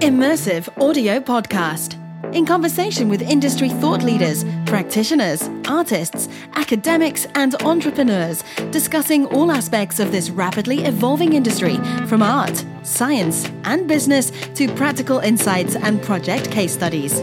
Immersive 0.00 0.66
Audio 0.82 1.20
Podcast. 1.20 1.94
In 2.34 2.46
conversation 2.46 3.10
with 3.10 3.20
industry 3.20 3.68
thought 3.68 4.02
leaders, 4.02 4.46
practitioners, 4.64 5.46
artists, 5.68 6.30
academics, 6.54 7.26
and 7.34 7.54
entrepreneurs, 7.64 8.42
discussing 8.70 9.26
all 9.26 9.52
aspects 9.52 10.00
of 10.00 10.10
this 10.10 10.30
rapidly 10.30 10.84
evolving 10.84 11.34
industry 11.34 11.76
from 12.06 12.22
art, 12.22 12.64
science, 12.82 13.46
and 13.64 13.86
business 13.86 14.30
to 14.54 14.72
practical 14.74 15.18
insights 15.18 15.76
and 15.76 16.02
project 16.02 16.50
case 16.50 16.72
studies. 16.72 17.20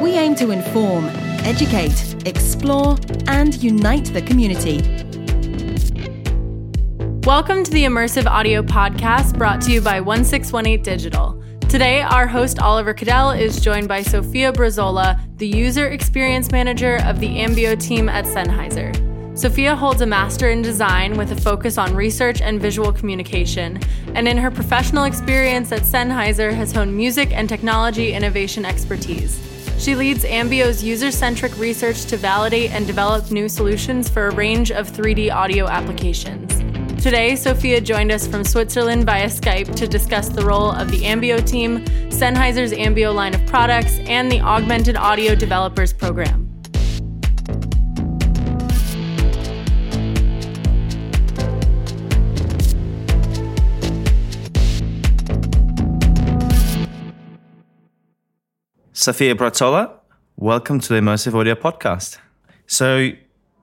We 0.00 0.12
aim 0.12 0.34
to 0.36 0.50
inform, 0.50 1.04
educate, 1.44 2.26
explore, 2.26 2.96
and 3.26 3.62
unite 3.62 4.06
the 4.14 4.22
community. 4.22 4.78
Welcome 7.26 7.64
to 7.64 7.70
the 7.70 7.84
Immersive 7.84 8.24
Audio 8.24 8.62
Podcast 8.62 9.36
brought 9.36 9.60
to 9.62 9.72
you 9.72 9.82
by 9.82 10.00
1618 10.00 10.82
Digital. 10.82 11.38
Today, 11.68 12.00
our 12.00 12.26
host 12.26 12.60
Oliver 12.60 12.94
Kadel 12.94 13.38
is 13.38 13.60
joined 13.60 13.88
by 13.88 14.00
Sophia 14.00 14.50
Brazzola, 14.50 15.20
the 15.36 15.46
User 15.46 15.88
Experience 15.88 16.50
Manager 16.50 16.96
of 17.04 17.20
the 17.20 17.28
Ambeo 17.28 17.78
team 17.78 18.08
at 18.08 18.24
Sennheiser. 18.24 19.38
Sophia 19.38 19.76
holds 19.76 20.00
a 20.00 20.06
Master 20.06 20.48
in 20.48 20.62
Design 20.62 21.18
with 21.18 21.30
a 21.30 21.36
focus 21.36 21.76
on 21.76 21.94
research 21.94 22.40
and 22.40 22.58
visual 22.58 22.90
communication, 22.90 23.78
and 24.14 24.26
in 24.26 24.38
her 24.38 24.50
professional 24.50 25.04
experience 25.04 25.70
at 25.70 25.82
Sennheiser 25.82 26.54
has 26.54 26.72
honed 26.72 26.96
music 26.96 27.32
and 27.32 27.50
technology 27.50 28.14
innovation 28.14 28.64
expertise. 28.64 29.38
She 29.78 29.94
leads 29.94 30.24
Ambeo's 30.24 30.82
user 30.82 31.10
centric 31.10 31.54
research 31.58 32.06
to 32.06 32.16
validate 32.16 32.70
and 32.70 32.86
develop 32.86 33.30
new 33.30 33.46
solutions 33.46 34.08
for 34.08 34.28
a 34.28 34.34
range 34.34 34.72
of 34.72 34.90
3D 34.90 35.30
audio 35.30 35.68
applications. 35.68 36.57
Today, 37.08 37.36
Sophia 37.36 37.80
joined 37.80 38.12
us 38.12 38.26
from 38.26 38.44
Switzerland 38.44 39.06
via 39.06 39.28
Skype 39.28 39.74
to 39.76 39.88
discuss 39.88 40.28
the 40.28 40.44
role 40.44 40.70
of 40.70 40.90
the 40.90 41.04
Ambeo 41.04 41.42
team, 41.42 41.82
Sennheiser's 42.10 42.70
Ambeo 42.70 43.14
line 43.14 43.34
of 43.34 43.46
products, 43.46 43.98
and 44.00 44.30
the 44.30 44.42
Augmented 44.42 44.94
Audio 44.94 45.34
Developers 45.34 45.94
Program. 45.94 46.52
Sofia 58.92 59.34
Brazzola, 59.34 59.94
welcome 60.36 60.78
to 60.78 60.88
the 60.90 61.00
Immersive 61.00 61.32
Audio 61.34 61.54
Podcast. 61.54 62.18
So, 62.66 63.12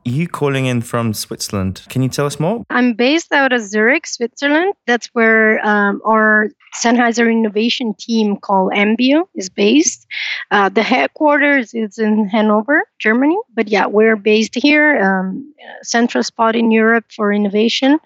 you 0.06 0.28
calling 0.28 0.68
in 0.68 0.82
from 0.82 1.14
Switzerland. 1.14 1.82
Can 1.90 2.04
you 2.04 2.10
tell 2.10 2.28
us 2.28 2.40
more? 2.40 2.64
I'm 2.70 2.94
based 2.94 3.34
out 3.34 3.52
of 3.52 3.62
Zurich, 3.62 4.06
Switzerland. 4.06 4.74
That's 4.86 5.08
where 5.08 5.66
um, 5.66 6.00
our 6.06 6.50
Sennheiser 6.76 7.30
innovation 7.30 7.96
team 7.98 8.38
called 8.38 8.72
Ambeo 8.72 9.28
is 9.34 9.50
based. 9.50 10.06
Uh, 10.52 10.70
the 10.70 10.84
headquarters 10.84 11.74
is 11.74 11.98
in 11.98 12.30
Hanover, 12.30 12.84
Germany. 13.00 13.38
But 13.56 13.68
yeah, 13.68 13.88
we're 13.88 14.16
based 14.16 14.54
here, 14.56 15.00
um, 15.02 15.54
central 15.82 16.24
spot 16.24 16.56
in 16.56 16.72
Europe 16.72 17.06
for 17.16 17.34
innovation. 17.34 18.00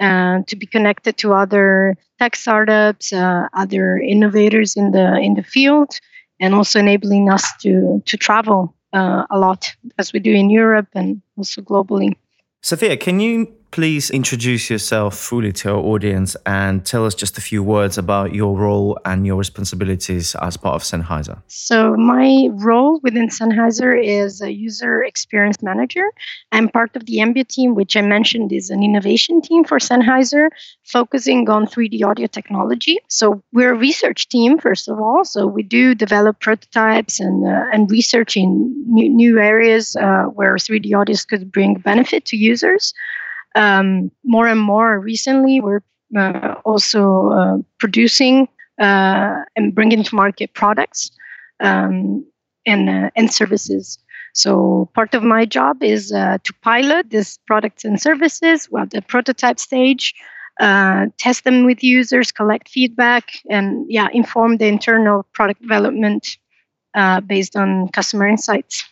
Uh, 0.00 0.42
to 0.48 0.56
be 0.56 0.66
connected 0.66 1.16
to 1.16 1.32
other 1.32 1.96
tech 2.18 2.34
startups, 2.34 3.12
uh, 3.12 3.46
other 3.52 3.96
innovators 3.96 4.74
in 4.74 4.90
the 4.90 5.16
in 5.18 5.34
the 5.34 5.42
field, 5.44 6.00
and 6.40 6.52
also 6.52 6.80
enabling 6.80 7.30
us 7.30 7.48
to 7.60 8.02
to 8.04 8.16
travel 8.16 8.74
uh, 8.94 9.26
a 9.30 9.38
lot 9.38 9.74
as 9.98 10.12
we 10.12 10.20
do 10.20 10.32
in 10.32 10.48
Europe 10.48 10.88
and 10.94 11.20
also 11.36 11.60
globally. 11.60 12.16
Sophia, 12.62 12.96
can 12.96 13.20
you 13.20 13.52
please 13.74 14.08
introduce 14.10 14.70
yourself 14.70 15.18
fully 15.18 15.50
to 15.50 15.68
our 15.68 15.78
audience 15.78 16.36
and 16.46 16.86
tell 16.86 17.04
us 17.04 17.12
just 17.12 17.36
a 17.38 17.40
few 17.40 17.60
words 17.60 17.98
about 17.98 18.32
your 18.32 18.56
role 18.56 18.96
and 19.04 19.26
your 19.26 19.36
responsibilities 19.36 20.36
as 20.36 20.56
part 20.56 20.76
of 20.76 20.82
Sennheiser? 20.84 21.42
So, 21.48 21.96
my 21.96 22.50
role 22.52 23.00
within 23.02 23.28
Sennheiser 23.30 23.92
is 24.00 24.40
a 24.40 24.52
user 24.52 25.02
experience 25.02 25.60
manager. 25.60 26.06
I'm 26.52 26.68
part 26.68 26.94
of 26.94 27.06
the 27.06 27.16
Ambeo 27.16 27.48
team, 27.48 27.74
which 27.74 27.96
I 27.96 28.02
mentioned 28.02 28.52
is 28.52 28.70
an 28.70 28.84
innovation 28.84 29.42
team 29.42 29.64
for 29.64 29.80
Sennheiser, 29.80 30.50
focusing 30.84 31.50
on 31.50 31.66
3D 31.66 32.04
audio 32.04 32.28
technology. 32.28 32.98
So, 33.08 33.42
we're 33.52 33.72
a 33.72 33.76
research 33.88 34.28
team, 34.28 34.56
first 34.56 34.88
of 34.88 35.00
all. 35.00 35.24
So, 35.24 35.48
we 35.48 35.64
do 35.64 35.96
develop 35.96 36.38
prototypes 36.38 37.18
and, 37.18 37.44
uh, 37.44 37.64
and 37.72 37.90
research 37.90 38.36
in 38.36 38.72
new, 38.86 39.08
new 39.08 39.40
areas 39.40 39.96
uh, 39.96 40.26
where 40.26 40.54
3D 40.54 40.90
audios 40.90 41.26
could 41.26 41.50
bring 41.50 41.74
benefit 41.74 42.24
to 42.26 42.36
users 42.36 42.94
um, 43.54 44.10
more 44.24 44.46
and 44.46 44.60
more 44.60 44.98
recently, 44.98 45.60
we're 45.60 45.82
uh, 46.16 46.54
also 46.64 47.30
uh, 47.30 47.56
producing 47.78 48.48
uh, 48.80 49.42
and 49.56 49.74
bringing 49.74 50.02
to 50.02 50.14
market 50.14 50.52
products 50.54 51.10
um, 51.60 52.24
and, 52.66 52.88
uh, 52.88 53.10
and 53.16 53.32
services. 53.32 53.98
So 54.32 54.90
part 54.94 55.14
of 55.14 55.22
my 55.22 55.44
job 55.44 55.82
is 55.82 56.12
uh, 56.12 56.38
to 56.42 56.52
pilot 56.62 57.10
these 57.10 57.38
products 57.46 57.84
and 57.84 58.00
services, 58.00 58.68
well, 58.70 58.86
the 58.86 59.02
prototype 59.02 59.60
stage, 59.60 60.12
uh, 60.60 61.06
test 61.18 61.44
them 61.44 61.64
with 61.64 61.82
users, 61.82 62.32
collect 62.32 62.68
feedback, 62.68 63.30
and 63.48 63.86
yeah, 63.88 64.08
inform 64.12 64.56
the 64.56 64.66
internal 64.66 65.24
product 65.32 65.62
development 65.62 66.36
based 67.26 67.56
on 67.56 67.88
customer 67.88 68.26
insights. 68.26 68.84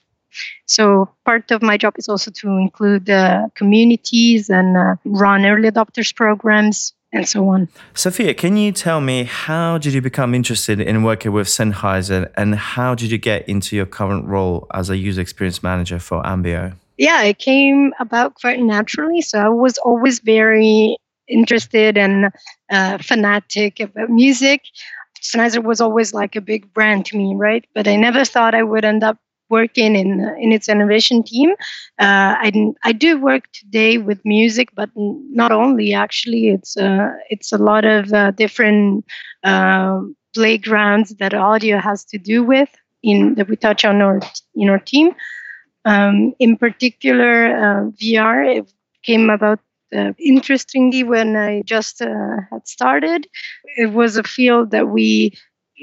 So 0.67 1.09
part 1.25 1.51
of 1.51 1.63
my 1.63 1.77
job 1.77 1.95
is 1.99 2.09
also 2.09 2.31
to 2.31 2.49
include 2.51 3.11
uh, 3.11 3.49
communities 3.55 4.49
and 4.49 4.77
uh, 4.77 4.97
run 5.05 5.45
early 5.45 5.71
adopters 5.71 6.15
programs 6.15 6.95
and 7.13 7.29
so 7.29 7.49
on. 7.49 7.69
Sophia, 7.95 8.35
can 8.35 8.57
you 8.57 8.73
tell 8.73 9.01
me 9.01 9.25
how 9.25 9.79
did 9.79 9.93
you 9.93 10.01
become 10.01 10.35
interested 10.35 10.81
in 10.81 11.03
working 11.03 11.33
with 11.33 11.47
Sennheiser 11.47 12.31
and 12.37 12.55
how 12.55 12.95
did 12.95 13.11
you 13.11 13.19
get 13.19 13.47
into 13.49 13.77
your 13.77 13.87
current 13.87 14.27
role 14.27 14.67
as 14.73 14.89
a 14.89 14.97
user 14.97 15.21
experience 15.21 15.63
manager 15.63 15.99
for 15.99 16.23
Ambeo? 16.23 16.75
Yeah, 16.97 17.23
it 17.23 17.39
came 17.39 17.93
about 17.99 18.35
quite 18.35 18.61
naturally. 18.61 19.21
So 19.21 19.39
I 19.39 19.49
was 19.49 19.79
always 19.79 20.21
very 20.21 20.97
interested 21.29 21.99
and 21.99 22.31
uh, 22.71 22.99
fanatic 22.99 23.81
about 23.81 24.11
music. 24.11 24.63
Sennheiser 25.21 25.63
was 25.63 25.81
always 25.81 26.13
like 26.13 26.35
a 26.37 26.41
big 26.41 26.73
brand 26.73 27.07
to 27.07 27.17
me, 27.17 27.35
right? 27.37 27.65
But 27.75 27.87
I 27.87 27.97
never 27.97 28.25
thought 28.25 28.55
I 28.55 28.63
would 28.63 28.85
end 28.85 29.05
up 29.05 29.19
working 29.53 29.97
in 29.97 30.11
in 30.45 30.53
its 30.53 30.69
innovation 30.69 31.23
team. 31.23 31.51
Uh, 32.07 32.33
I 32.47 32.53
I 32.85 32.93
do 32.93 33.21
work 33.21 33.45
today 33.53 33.99
with 33.99 34.21
music, 34.25 34.71
but 34.75 34.91
not 34.97 35.53
only. 35.53 35.95
Actually, 35.95 36.49
it's 36.57 36.77
uh, 36.77 37.11
it's 37.31 37.53
a 37.53 37.59
lot 37.71 37.85
of 37.85 38.13
uh, 38.13 38.33
different 38.33 39.05
uh, 39.45 40.01
playgrounds 40.35 41.11
that 41.21 41.35
audio 41.35 41.79
has 41.79 42.05
to 42.07 42.19
do 42.19 42.43
with 42.43 42.71
in 43.03 43.35
that 43.37 43.49
we 43.49 43.57
touch 43.57 43.85
on 43.85 44.03
our 44.03 44.21
in 44.57 44.69
our 44.71 44.81
team. 44.81 45.13
Um, 45.85 46.35
in 46.39 46.57
particular, 46.57 47.57
uh, 47.57 47.91
VR 48.01 48.45
it 48.45 48.73
came 49.03 49.31
about 49.31 49.61
uh, 49.97 50.13
interestingly 50.19 51.03
when 51.05 51.37
I 51.37 51.63
just 51.63 52.01
uh, 52.01 52.37
had 52.51 52.67
started. 52.69 53.27
It 53.77 53.93
was 53.93 54.17
a 54.17 54.23
field 54.23 54.71
that 54.71 54.89
we 54.89 55.33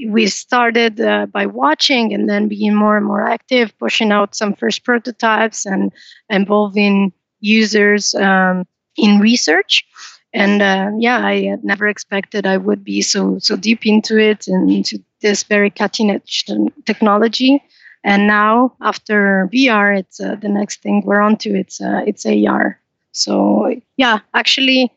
we 0.08 0.28
started 0.28 1.00
uh, 1.02 1.26
by 1.28 1.46
watching 1.46 2.14
and 2.14 2.30
then 2.30 2.48
being 2.48 2.76
more 2.76 2.98
and 2.98 3.06
more 3.06 3.28
active, 3.28 3.78
pushing 3.78 4.12
out 4.12 4.36
some 4.36 4.54
first 4.54 4.84
prototypes 4.84 5.66
and 5.66 5.92
involving 6.30 7.12
users 7.40 8.14
um, 8.16 8.66
in 8.98 9.20
research. 9.20 9.86
And 10.34 10.62
uh, 10.62 10.92
yeah, 11.00 11.18
I 11.18 11.58
never 11.64 11.88
expected 11.88 12.46
I 12.46 12.58
would 12.58 12.84
be 12.84 13.02
so 13.02 13.40
so 13.40 13.56
deep 13.56 13.86
into 13.86 14.18
it 14.18 14.48
and 14.48 14.70
into 14.70 15.04
this 15.22 15.44
very 15.44 15.70
cutting 15.70 16.12
edge 16.12 16.46
technology. 16.86 17.64
And 18.04 18.28
now, 18.28 18.76
after 18.82 19.50
VR, 19.52 20.00
it's 20.00 20.22
uh, 20.22 20.36
the 20.36 20.48
next 20.48 20.82
thing 20.82 21.02
we're 21.04 21.20
onto. 21.20 21.54
It's 21.54 21.82
uh, 21.82 22.04
it's 22.06 22.26
AR. 22.26 22.80
So 23.12 23.76
yeah, 23.98 24.20
actually, 24.34 24.92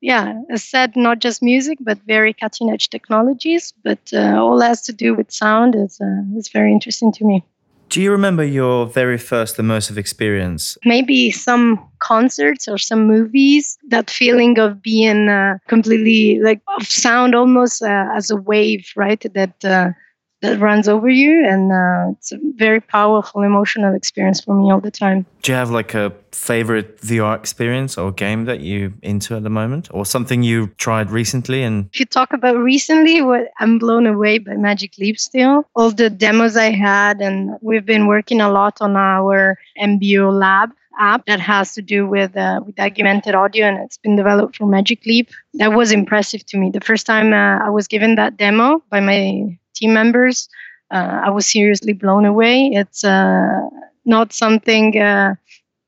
yeah, 0.00 0.34
as 0.50 0.62
said, 0.62 0.96
not 0.96 1.18
just 1.18 1.42
music, 1.42 1.78
but 1.80 1.98
very 2.06 2.32
cutting 2.32 2.70
edge 2.70 2.88
technologies. 2.90 3.72
But 3.82 3.98
uh, 4.12 4.36
all 4.42 4.60
has 4.60 4.82
to 4.82 4.92
do 4.92 5.14
with 5.14 5.30
sound 5.30 5.74
is 5.74 6.00
uh, 6.00 6.22
is 6.36 6.48
very 6.48 6.72
interesting 6.72 7.12
to 7.12 7.24
me. 7.24 7.44
Do 7.88 8.02
you 8.02 8.10
remember 8.10 8.44
your 8.44 8.86
very 8.86 9.16
first 9.16 9.56
immersive 9.56 9.96
experience? 9.96 10.76
Maybe 10.84 11.30
some 11.30 11.80
concerts 12.00 12.68
or 12.68 12.76
some 12.76 13.06
movies. 13.06 13.78
That 13.88 14.10
feeling 14.10 14.58
of 14.58 14.82
being 14.82 15.28
uh, 15.28 15.56
completely 15.68 16.38
like 16.40 16.60
of 16.76 16.86
sound, 16.86 17.34
almost 17.34 17.82
uh, 17.82 18.08
as 18.14 18.30
a 18.30 18.36
wave, 18.36 18.92
right? 18.94 19.24
That 19.32 19.64
uh, 19.64 19.90
that 20.40 20.60
runs 20.60 20.88
over 20.88 21.08
you 21.08 21.44
and 21.46 21.72
uh, 21.72 22.12
it's 22.12 22.32
a 22.32 22.38
very 22.54 22.80
powerful 22.80 23.42
emotional 23.42 23.94
experience 23.94 24.40
for 24.40 24.54
me 24.54 24.70
all 24.70 24.80
the 24.80 24.90
time. 24.90 25.26
Do 25.42 25.52
you 25.52 25.56
have 25.56 25.70
like 25.70 25.94
a 25.94 26.12
favorite 26.32 27.00
vr 27.00 27.36
experience 27.36 27.98
or 27.98 28.12
game 28.12 28.44
that 28.44 28.60
you 28.60 28.94
into 29.02 29.36
at 29.36 29.42
the 29.42 29.50
moment? 29.50 29.88
Or 29.90 30.06
something 30.06 30.42
you 30.42 30.68
tried 30.78 31.10
recently 31.10 31.62
and 31.62 31.88
if 31.92 32.00
you 32.00 32.06
talk 32.06 32.32
about 32.32 32.56
recently 32.56 33.20
what 33.22 33.48
i'm 33.58 33.78
blown 33.78 34.06
away 34.06 34.38
by 34.38 34.54
magic 34.54 34.96
leap 34.98 35.18
still. 35.18 35.64
All 35.74 35.90
the 35.90 36.10
demos 36.10 36.56
i 36.56 36.70
had 36.70 37.20
and 37.20 37.56
we've 37.60 37.86
been 37.86 38.06
working 38.06 38.40
a 38.40 38.50
lot 38.50 38.80
on 38.80 38.96
our 38.96 39.58
Ambeo 39.80 40.32
lab 40.32 40.70
app 40.98 41.24
that 41.26 41.40
has 41.40 41.74
to 41.74 41.82
do 41.82 42.06
with 42.06 42.36
uh, 42.36 42.60
with 42.64 42.78
augmented 42.78 43.34
audio 43.34 43.66
and 43.66 43.78
it's 43.78 43.98
been 43.98 44.16
developed 44.16 44.56
for 44.56 44.66
magic 44.66 45.04
leap. 45.06 45.30
That 45.54 45.72
was 45.72 45.92
impressive 45.92 46.44
to 46.46 46.58
me. 46.58 46.70
The 46.70 46.80
first 46.80 47.06
time 47.06 47.32
uh, 47.32 47.64
i 47.64 47.70
was 47.70 47.88
given 47.88 48.16
that 48.16 48.36
demo 48.36 48.82
by 48.90 49.00
my 49.00 49.57
team 49.78 49.92
members. 49.94 50.48
Uh, 50.90 51.22
I 51.24 51.30
was 51.30 51.46
seriously 51.46 51.92
blown 51.92 52.24
away. 52.24 52.70
It's 52.72 53.04
uh, 53.04 53.60
not 54.04 54.32
something 54.32 54.98
uh, 54.98 55.34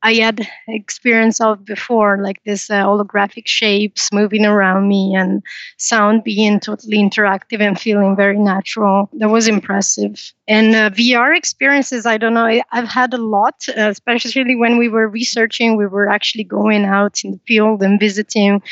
I 0.03 0.15
had 0.15 0.47
experience 0.69 1.41
of 1.41 1.65
before, 1.65 2.19
like 2.23 2.43
this 2.45 2.71
uh, 2.71 2.85
holographic 2.85 3.47
shapes 3.47 4.11
moving 4.13 4.47
around 4.47 4.89
me 4.89 5.15
and 5.15 5.43
sound 5.77 6.25
being 6.25 6.59
totally 6.59 6.99
interactive 6.99 7.61
and 7.61 7.79
feeling 7.79 8.17
very 8.17 8.39
natural. 8.39 9.11
That 9.15 9.29
was 9.29 9.47
impressive. 9.47 10.33
And 10.49 10.75
uh, 10.75 10.91
VR 10.91 11.37
experiences, 11.37 12.07
I 12.07 12.17
don't 12.17 12.35
know, 12.35 12.47
I, 12.47 12.63
have 12.71 12.89
had 12.89 13.13
a 13.13 13.19
lot, 13.19 13.67
uh, 13.77 13.91
especially 13.91 14.57
when 14.57 14.79
we 14.79 14.89
were 14.89 15.09
researching. 15.09 15.77
We 15.77 15.87
were 15.87 16.09
actually 16.09 16.45
going 16.45 16.85
out 16.87 17.23
in 17.23 17.33
the 17.33 17.41
field 17.47 17.83
and 17.83 18.01
visiting 18.01 18.63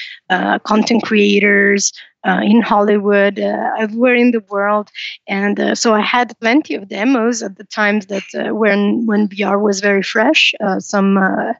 content 0.65 1.03
creators, 1.03 1.93
uh, 2.29 2.41
in 2.43 2.61
Hollywood, 2.63 3.39
uh, 3.41 3.71
everywhere 3.79 4.15
in 4.15 4.33
the 4.33 4.45
world, 4.51 4.91
and 5.29 5.59
uh, 5.59 5.75
so 5.75 5.95
I 5.95 6.01
had 6.03 6.39
plenty 6.41 6.75
of 6.75 6.89
demos 6.89 7.43
at 7.43 7.57
the 7.57 7.65
times 7.65 8.07
that 8.07 8.25
uh, 8.35 8.55
when 8.55 9.07
when 9.07 9.29
VR 9.29 9.59
was 9.61 9.81
very 9.81 10.03
fresh, 10.03 10.55
uh, 10.65 10.81
some 10.81 11.17
uh, 11.19 11.55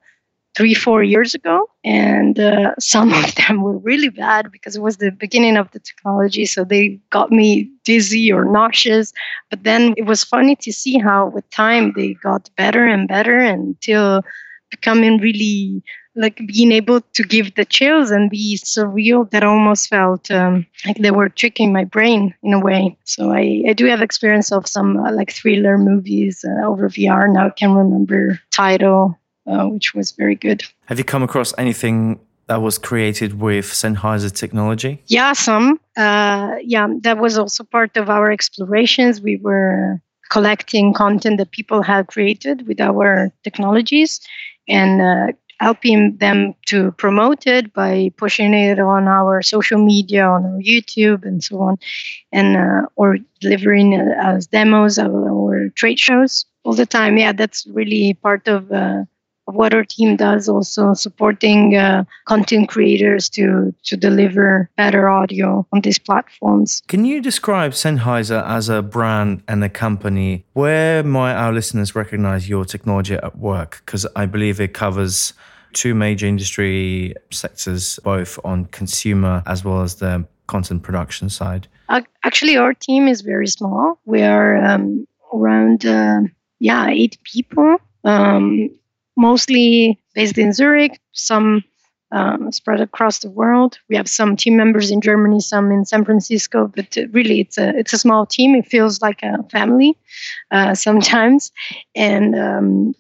three 0.57 0.75
four 0.75 1.03
years 1.03 1.35
ago, 1.35 1.69
and 1.85 2.39
some 2.79 3.13
of 3.13 3.35
them 3.37 3.63
were 3.63 3.79
really 3.79 4.11
bad 4.11 4.51
because 4.53 4.77
it 4.77 4.83
was 4.83 4.99
the 4.99 5.11
beginning 5.11 5.57
of 5.57 5.71
the 5.73 5.81
technology, 5.81 6.45
so 6.47 6.65
they 6.65 7.01
got 7.11 7.31
me 7.31 7.71
dizzy 7.85 8.33
or 8.33 8.45
nauseous. 8.45 9.13
But 9.51 9.65
then 9.65 9.95
it 9.97 10.07
was 10.07 10.25
funny 10.25 10.57
to 10.57 10.73
see 10.73 10.99
how 10.99 11.29
with 11.29 11.49
time 11.51 11.93
they 11.97 12.15
got 12.15 12.51
better 12.57 12.87
and 12.87 13.09
better 13.09 13.39
until 13.39 14.23
becoming 14.71 15.19
really 15.19 15.83
like 16.19 16.41
being 16.47 16.73
able 16.73 17.01
to 17.01 17.23
give 17.23 17.55
the 17.55 17.65
chills 17.65 18.11
and 18.11 18.29
be 18.29 18.59
surreal 18.59 19.31
that 19.31 19.45
almost 19.45 19.89
felt 19.89 20.31
um, 20.31 20.67
like 20.85 20.99
they 20.99 21.13
were 21.13 21.29
tricking 21.29 21.73
my 21.73 21.85
brain 21.85 22.35
in 22.43 22.53
a 22.53 22.61
way. 22.61 22.97
So 23.05 23.31
I, 23.31 23.63
I 23.69 23.73
do 23.73 23.87
have 23.87 24.03
experience 24.03 24.51
of 24.51 24.67
some 24.67 24.97
uh, 24.99 25.13
like 25.13 25.33
thriller 25.33 25.79
movies 25.79 26.45
uh, 26.45 26.67
over 26.67 26.89
VR. 26.89 27.33
Now 27.33 27.47
I 27.47 27.51
can 27.51 27.73
remember 27.73 28.41
title, 28.51 29.17
uh, 29.47 29.67
which 29.67 29.95
was 29.95 30.11
very 30.11 30.35
good. 30.35 30.65
Have 30.87 30.99
you 30.99 31.05
come 31.05 31.23
across 31.23 31.55
anything 31.57 32.19
that 32.49 32.63
was 32.63 32.79
created 32.79 33.41
with 33.41 33.67
Sennheiser 33.67 34.35
technology? 34.35 35.03
Yeah, 35.07 35.35
some. 35.35 35.79
Uh, 35.97 36.57
yeah, 36.63 36.89
that 37.03 37.19
was 37.19 37.39
also 37.39 37.63
part 37.63 37.97
of 37.97 38.11
our 38.11 38.31
explorations. 38.33 39.21
We 39.21 39.37
were 39.37 40.01
collecting 40.31 40.93
content 40.93 41.39
that 41.39 41.53
people 41.53 41.83
had 41.83 42.09
created 42.09 42.67
with 42.67 42.81
our 42.81 43.33
technologies 43.45 44.21
and 44.69 45.01
uh, 45.01 45.33
helping 45.61 46.17
them 46.19 46.55
to 46.67 46.93
promote 46.93 47.47
it 47.47 47.73
by 47.73 48.11
pushing 48.17 48.55
it 48.55 48.79
on 48.79 49.09
our 49.09 49.43
social 49.43 49.85
media, 49.85 50.25
on 50.25 50.45
our 50.45 50.61
YouTube, 50.61 51.25
and 51.25 51.43
so 51.43 51.61
on, 51.61 51.79
and 52.33 52.57
uh, 52.57 52.87
or 52.97 53.19
delivering 53.41 53.95
as 53.95 54.47
demos 54.47 54.99
or 54.99 55.69
trade 55.75 55.99
shows 55.99 56.47
all 56.65 56.75
the 56.75 56.87
time. 56.87 57.19
Yeah, 57.19 57.33
that's 57.33 57.67
really 57.67 58.15
part 58.15 58.49
of. 58.49 58.71
Uh, 58.71 59.05
what 59.51 59.73
our 59.73 59.85
team 59.85 60.17
does 60.17 60.49
also 60.49 60.93
supporting 60.93 61.75
uh, 61.75 62.05
content 62.27 62.69
creators 62.69 63.29
to 63.31 63.75
to 63.85 63.97
deliver 63.97 64.69
better 64.77 65.09
audio 65.09 65.67
on 65.73 65.81
these 65.81 65.99
platforms 65.99 66.83
can 66.87 67.05
you 67.05 67.21
describe 67.21 67.73
sennheiser 67.73 68.47
as 68.47 68.69
a 68.69 68.83
brand 68.83 69.43
and 69.49 69.65
a 69.65 69.69
company 69.69 70.45
where 70.53 71.03
might 71.03 71.35
our 71.35 71.53
listeners 71.53 71.95
recognize 71.95 72.49
your 72.49 72.65
technology 72.65 73.15
at 73.15 73.39
work 73.39 73.83
because 73.85 74.07
i 74.17 74.27
believe 74.27 74.61
it 74.61 74.75
covers 74.75 75.33
two 75.73 75.95
major 75.95 76.27
industry 76.27 77.15
sectors, 77.31 77.99
both 78.05 78.39
on 78.45 78.67
consumer 78.67 79.43
as 79.47 79.65
well 79.65 79.83
as 79.83 79.97
the 79.97 80.27
content 80.47 80.83
production 80.83 81.29
side? 81.29 81.69
Actually, 82.25 82.59
our 82.59 82.75
team 82.75 83.09
is 83.09 83.23
very 83.23 83.47
small. 83.47 83.99
We 84.05 84.23
are 84.23 84.63
um, 84.63 85.07
around, 85.33 85.87
uh, 85.87 86.21
yeah, 86.59 86.89
eight 86.89 87.17
people, 87.25 87.79
um, 88.05 88.69
mostly 89.17 89.99
based 90.15 90.37
in 90.37 90.53
Zurich, 90.53 91.01
some 91.13 91.65
um, 92.13 92.53
spread 92.53 92.81
across 92.81 93.21
the 93.21 93.31
world. 93.31 93.79
We 93.89 93.97
have 93.97 94.09
some 94.09 94.37
team 94.37 94.57
members 94.57 94.91
in 94.91 95.01
Germany, 95.01 95.41
some 95.41 95.71
in 95.73 95.85
San 95.87 96.05
Francisco, 96.05 96.71
but 96.75 96.97
really 97.13 97.41
it's 97.41 97.57
a 97.59 97.77
it's 97.79 97.93
a 97.93 97.99
small 97.99 98.27
team. 98.27 98.55
It 98.55 98.67
feels 98.67 99.01
like 99.01 99.23
a 99.23 99.43
family 99.45 99.97
uh, 100.51 100.75
sometimes, 100.75 101.53
and 101.95 102.35
um, 102.35 102.95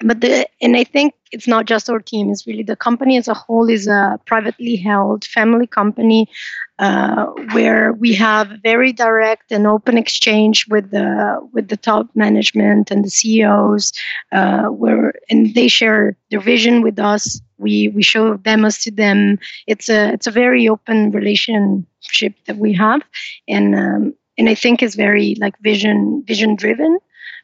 but 0.00 0.20
the 0.20 0.46
and 0.60 0.76
I 0.76 0.84
think 0.84 1.14
it's 1.32 1.46
not 1.46 1.66
just 1.66 1.88
our 1.88 2.00
team; 2.00 2.30
it's 2.30 2.46
really 2.46 2.62
the 2.62 2.76
company 2.76 3.16
as 3.16 3.28
a 3.28 3.34
whole 3.34 3.68
is 3.68 3.86
a 3.86 4.18
privately 4.26 4.76
held 4.76 5.24
family 5.24 5.66
company 5.66 6.28
uh, 6.78 7.26
where 7.52 7.92
we 7.92 8.14
have 8.14 8.48
very 8.62 8.92
direct 8.92 9.52
and 9.52 9.66
open 9.66 9.96
exchange 9.98 10.66
with 10.68 10.90
the 10.90 11.38
with 11.52 11.68
the 11.68 11.76
top 11.76 12.08
management 12.14 12.90
and 12.90 13.04
the 13.04 13.10
CEOs, 13.10 13.92
uh, 14.32 14.64
where 14.64 15.12
and 15.30 15.54
they 15.54 15.68
share 15.68 16.16
their 16.30 16.40
vision 16.40 16.82
with 16.82 16.98
us. 16.98 17.40
We 17.58 17.88
we 17.88 18.02
show 18.02 18.36
demos 18.36 18.78
to 18.84 18.90
them. 18.90 19.38
It's 19.66 19.88
a 19.88 20.12
it's 20.12 20.26
a 20.26 20.32
very 20.32 20.68
open 20.68 21.12
relationship 21.12 22.34
that 22.46 22.56
we 22.56 22.72
have, 22.72 23.02
and 23.46 23.74
um, 23.74 24.14
and 24.36 24.48
I 24.48 24.54
think 24.54 24.82
is 24.82 24.94
very 24.94 25.36
like 25.38 25.58
vision 25.60 26.24
vision 26.26 26.56
driven 26.56 26.98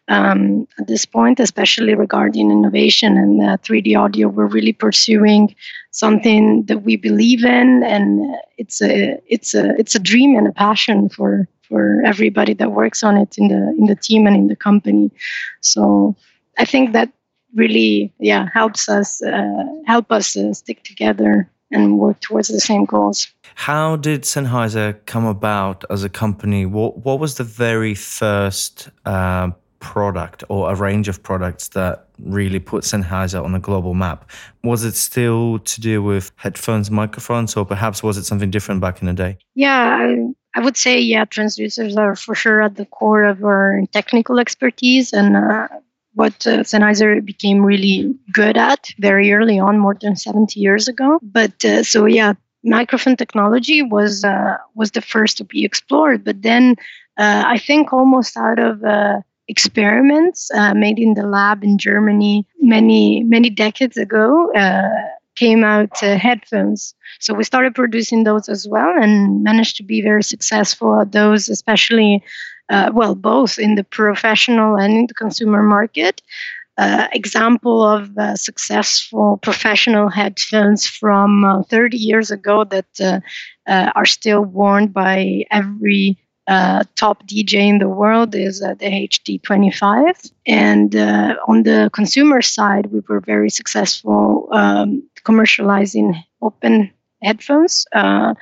um, 0.09 0.67
at 0.79 0.87
this 0.87 1.05
point, 1.05 1.39
especially 1.39 1.95
regarding 1.95 2.51
innovation 2.51 3.17
and 3.17 3.43
uh, 3.43 3.57
3D 3.59 3.97
audio. 3.99 4.29
We're 4.29 4.47
really 4.47 4.73
pursuing 4.73 5.55
something 5.91 6.65
that 6.65 6.83
we 6.83 6.97
believe 6.97 7.45
in, 7.45 7.83
and 7.83 8.37
it's 8.57 8.81
a 8.83 9.21
it's 9.27 9.55
a 9.55 9.75
it's 9.79 9.95
a 9.95 10.01
dream 10.01 10.37
and 10.37 10.49
a 10.49 10.53
passion 10.53 11.09
for 11.09 11.49
for 11.69 12.03
everybody 12.05 12.55
that 12.55 12.73
works 12.73 13.03
on 13.03 13.17
it 13.17 13.37
in 13.39 13.49
the 13.49 13.75
in 13.79 13.87
the 13.87 13.97
team 13.97 14.27
and 14.27 14.37
in 14.37 14.49
the 14.49 14.57
company. 14.57 15.11
So 15.61 16.17
I 16.59 16.65
think 16.65 16.93
that 16.93 17.13
really 17.55 18.13
yeah 18.19 18.49
helps 18.53 18.89
us 18.89 19.23
uh, 19.23 19.65
help 19.87 20.11
us 20.11 20.37
uh, 20.37 20.55
stick 20.55 20.83
together 20.85 21.51
and 21.71 21.99
work 21.99 22.19
towards 22.21 22.49
the 22.49 22.61
same 22.61 22.87
goals. 22.87 23.29
How 23.55 23.97
did 23.97 24.23
Sennheiser 24.23 24.97
come 25.05 25.27
about 25.27 25.85
as 25.91 26.03
a 26.03 26.09
company? 26.09 26.65
What 26.65 27.05
what 27.05 27.21
was 27.21 27.35
the 27.35 27.45
very 27.45 27.95
first 27.95 28.89
uh, 29.05 29.51
product 29.81 30.45
or 30.49 30.71
a 30.71 30.75
range 30.75 31.09
of 31.09 31.23
products 31.23 31.69
that 31.69 32.09
really 32.19 32.59
put 32.59 32.85
Sennheiser 32.85 33.43
on 33.43 33.55
a 33.55 33.59
global 33.59 33.95
map? 33.95 34.31
Was 34.65 34.85
it 34.85 34.95
still 34.95 35.59
to 35.61 35.81
do 35.81 36.03
with 36.03 36.33
headphones, 36.37 36.91
microphones, 36.91 37.57
or 37.57 37.65
perhaps 37.65 38.03
was 38.03 38.17
it 38.17 38.25
something 38.25 38.51
different 38.51 38.81
back 38.81 39.01
in 39.01 39.07
the 39.07 39.13
day? 39.13 39.39
Yeah, 39.55 39.99
I, 40.01 40.17
I 40.55 40.61
would 40.61 40.77
say, 40.77 40.99
yeah, 40.99 41.25
transducers 41.25 41.97
are 41.97 42.17
for 42.17 42.35
sure 42.35 42.63
at 42.63 42.77
the 42.77 42.87
core 42.87 43.25
of 43.25 43.45
our 43.45 43.83
technical 43.93 44.39
expertise 44.39 45.13
and 45.13 45.37
uh, 45.37 45.69
what 46.15 46.47
uh, 46.47 46.65
Sennheiser 46.65 47.25
became 47.25 47.65
really 47.65 48.15
good 48.33 48.57
at 48.57 48.89
very 48.99 49.33
early 49.33 49.59
on, 49.59 49.79
more 49.79 49.97
than 50.01 50.17
70 50.17 50.59
years 50.59 50.89
ago. 50.89 51.21
But 51.23 51.65
uh, 51.65 51.85
so, 51.85 52.07
yeah, 52.07 52.35
microphone 52.65 53.17
technology 53.17 53.83
was 53.83 54.25
uh, 54.25 54.57
was 54.75 54.91
the 54.93 55.01
first 55.01 55.39
to 55.39 55.45
be 55.45 55.65
explored. 55.65 56.25
But 56.25 56.43
then 56.43 56.77
uh, 57.19 57.45
I 57.47 57.59
think 57.59 57.93
almost 57.93 58.37
out 58.37 58.59
of 58.59 58.83
uh, 58.85 59.21
experiments 59.49 60.51
uh, 60.55 60.75
made 60.75 60.99
in 60.99 61.15
the 61.15 61.27
lab 61.27 61.65
in 61.65 61.79
Germany 61.79 62.47
many 62.61 63.23
many 63.25 63.51
decades 63.51 63.97
ago 63.97 64.53
uh, 64.55 64.89
came 65.37 65.65
out 65.65 66.03
uh, 66.03 66.19
headphones. 66.19 66.95
So 67.21 67.33
we 67.33 67.45
started 67.45 67.75
producing 67.75 68.25
those 68.25 68.49
as 68.49 68.67
well 68.69 68.93
and 69.01 69.43
managed 69.43 69.77
to 69.77 69.83
be 69.83 70.03
very 70.03 70.23
successful 70.23 71.01
at 71.01 71.13
those, 71.13 71.49
especially 71.49 72.23
uh, 72.69 72.91
well 72.93 73.15
both 73.15 73.59
in 73.59 73.75
the 73.77 73.85
professional 73.85 74.77
and 74.77 74.93
in 74.95 75.07
the 75.07 75.15
consumer 75.15 75.63
market. 75.63 76.21
Uh, 76.79 77.09
example 77.13 77.83
of 77.83 78.17
uh, 78.19 78.37
successful 78.37 79.37
professional 79.39 80.09
headphones 80.09 80.87
from 80.87 81.45
uh, 81.45 81.61
30 81.65 81.97
years 81.97 82.31
ago 82.31 82.63
that 82.63 83.23
are 83.67 84.07
still 84.07 84.43
worn 84.45 84.87
by 84.87 85.45
every 85.51 86.17
uh, 86.49 86.83
top 86.97 87.27
DJ 87.29 87.69
in 87.69 87.79
the 87.79 87.89
world 87.89 88.35
is 88.35 88.63
uh, 88.63 88.75
the 88.75 88.87
HD25. 88.87 90.33
And 90.47 90.97
uh, 90.97 91.37
on 91.47 91.63
the 91.65 91.91
consumer 91.93 92.41
side, 92.41 92.87
we 92.87 93.01
were 93.07 93.21
very 93.21 93.51
successful 93.51 94.49
um, 94.53 95.03
commercializing 95.25 96.15
open 96.41 96.91
headphones. 97.23 97.87
Uh, 97.95 98.35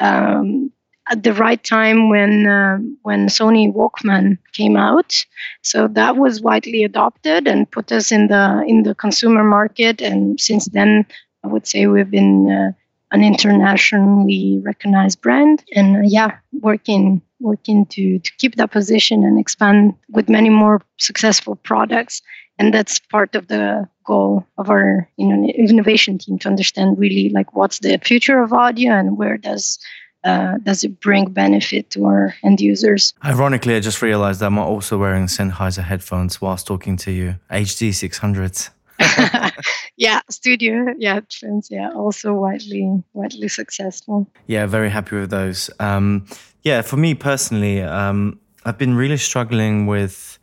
um, 0.00 0.70
at 1.08 1.22
the 1.22 1.32
right 1.32 1.62
time 1.62 2.10
when 2.10 2.46
uh, 2.46 2.78
when 3.02 3.28
Sony 3.28 3.72
Walkman 3.72 4.38
came 4.52 4.76
out, 4.76 5.24
so 5.62 5.86
that 5.88 6.16
was 6.16 6.42
widely 6.42 6.82
adopted 6.84 7.46
and 7.46 7.70
put 7.70 7.92
us 7.92 8.10
in 8.10 8.26
the 8.26 8.64
in 8.66 8.82
the 8.82 8.94
consumer 8.94 9.44
market. 9.44 10.02
And 10.02 10.38
since 10.40 10.66
then, 10.66 11.06
I 11.44 11.46
would 11.46 11.66
say 11.66 11.86
we've 11.86 12.10
been 12.10 12.50
uh, 12.50 12.72
an 13.12 13.22
internationally 13.22 14.60
recognized 14.64 15.20
brand 15.20 15.64
and 15.74 15.96
uh, 15.96 16.00
yeah 16.02 16.38
working 16.60 17.22
working 17.40 17.86
to 17.86 18.18
to 18.18 18.32
keep 18.38 18.56
that 18.56 18.70
position 18.70 19.24
and 19.24 19.38
expand 19.38 19.94
with 20.10 20.28
many 20.28 20.48
more 20.48 20.80
successful 20.98 21.56
products 21.56 22.22
and 22.58 22.72
that's 22.72 22.98
part 22.98 23.34
of 23.34 23.48
the 23.48 23.88
goal 24.04 24.46
of 24.58 24.70
our 24.70 25.08
you 25.16 25.26
know 25.26 25.46
innovation 25.48 26.18
team 26.18 26.38
to 26.38 26.48
understand 26.48 26.98
really 26.98 27.28
like 27.30 27.54
what's 27.54 27.80
the 27.80 27.98
future 27.98 28.40
of 28.40 28.52
audio 28.52 28.92
and 28.92 29.18
where 29.18 29.36
does 29.36 29.78
uh, 30.24 30.58
does 30.64 30.82
it 30.82 31.00
bring 31.00 31.30
benefit 31.30 31.88
to 31.90 32.04
our 32.04 32.34
end 32.42 32.60
users? 32.60 33.14
Ironically, 33.24 33.76
I 33.76 33.80
just 33.80 34.02
realized 34.02 34.42
I'm 34.42 34.58
also 34.58 34.98
wearing 34.98 35.26
Sennheiser 35.26 35.84
headphones 35.84 36.40
whilst 36.40 36.66
talking 36.66 36.96
to 36.96 37.12
you. 37.12 37.36
HD 37.48 37.90
600s. 37.90 38.70
yeah, 39.96 40.20
studio 40.30 40.94
yeah, 40.98 41.14
headphones. 41.14 41.68
Yeah, 41.70 41.90
also 41.90 42.32
widely 42.32 43.02
widely 43.12 43.48
successful. 43.48 44.28
Yeah, 44.46 44.66
very 44.66 44.90
happy 44.90 45.16
with 45.16 45.30
those. 45.30 45.70
Um, 45.80 46.26
yeah, 46.62 46.82
for 46.82 46.96
me 46.96 47.14
personally, 47.14 47.82
um, 47.82 48.38
I've 48.64 48.78
been 48.78 48.94
really 48.94 49.16
struggling 49.16 49.86
with 49.86 50.38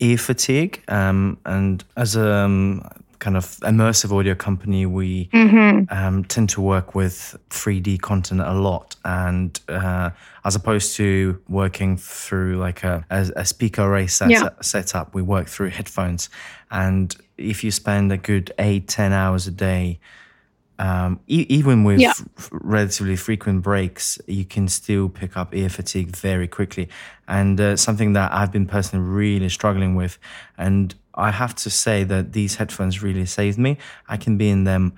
ear 0.00 0.18
fatigue, 0.18 0.82
um, 0.88 1.38
and 1.46 1.84
as 1.96 2.16
a 2.16 2.32
um, 2.32 2.82
kind 3.22 3.36
of 3.36 3.44
immersive 3.60 4.10
audio 4.10 4.34
company, 4.34 4.84
we 4.84 5.28
mm-hmm. 5.28 5.84
um, 5.96 6.24
tend 6.24 6.48
to 6.50 6.60
work 6.60 6.96
with 6.96 7.38
3D 7.50 8.00
content 8.00 8.40
a 8.40 8.52
lot. 8.52 8.96
And 9.04 9.58
uh, 9.68 10.10
as 10.44 10.56
opposed 10.56 10.96
to 10.96 11.40
working 11.48 11.96
through 11.96 12.58
like 12.58 12.82
a, 12.82 13.06
a, 13.10 13.30
a 13.36 13.44
speaker 13.44 13.82
array 13.82 14.08
set, 14.08 14.28
yeah. 14.28 14.48
setup, 14.60 15.14
we 15.14 15.22
work 15.22 15.46
through 15.46 15.70
headphones. 15.70 16.30
And 16.72 17.14
if 17.38 17.62
you 17.62 17.70
spend 17.70 18.10
a 18.10 18.16
good 18.16 18.52
eight, 18.58 18.88
10 18.88 19.12
hours 19.12 19.46
a 19.46 19.52
day, 19.52 20.00
um, 20.80 21.20
e- 21.28 21.46
even 21.48 21.84
with 21.84 22.00
yeah. 22.00 22.14
f- 22.36 22.48
relatively 22.50 23.14
frequent 23.14 23.62
breaks, 23.62 24.18
you 24.26 24.44
can 24.44 24.66
still 24.66 25.08
pick 25.08 25.36
up 25.36 25.54
ear 25.54 25.68
fatigue 25.68 26.16
very 26.16 26.48
quickly. 26.48 26.88
And 27.28 27.60
uh, 27.60 27.76
something 27.76 28.14
that 28.14 28.34
I've 28.34 28.50
been 28.50 28.66
personally 28.66 29.06
really 29.06 29.48
struggling 29.48 29.94
with. 29.94 30.18
And 30.58 30.92
I 31.14 31.30
have 31.30 31.54
to 31.56 31.70
say 31.70 32.04
that 32.04 32.32
these 32.32 32.56
headphones 32.56 33.02
really 33.02 33.26
saved 33.26 33.58
me. 33.58 33.78
I 34.08 34.16
can 34.16 34.36
be 34.36 34.48
in 34.48 34.64
them 34.64 34.94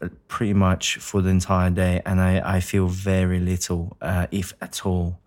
uh, 0.00 0.08
pretty 0.28 0.54
much 0.54 0.96
for 0.96 1.22
the 1.22 1.30
entire 1.30 1.70
day, 1.70 2.02
and 2.04 2.20
I, 2.20 2.56
I 2.56 2.60
feel 2.60 2.88
very 2.88 3.38
little, 3.38 3.96
uh, 4.00 4.26
if 4.30 4.52
at 4.60 4.84
all. 4.84 5.18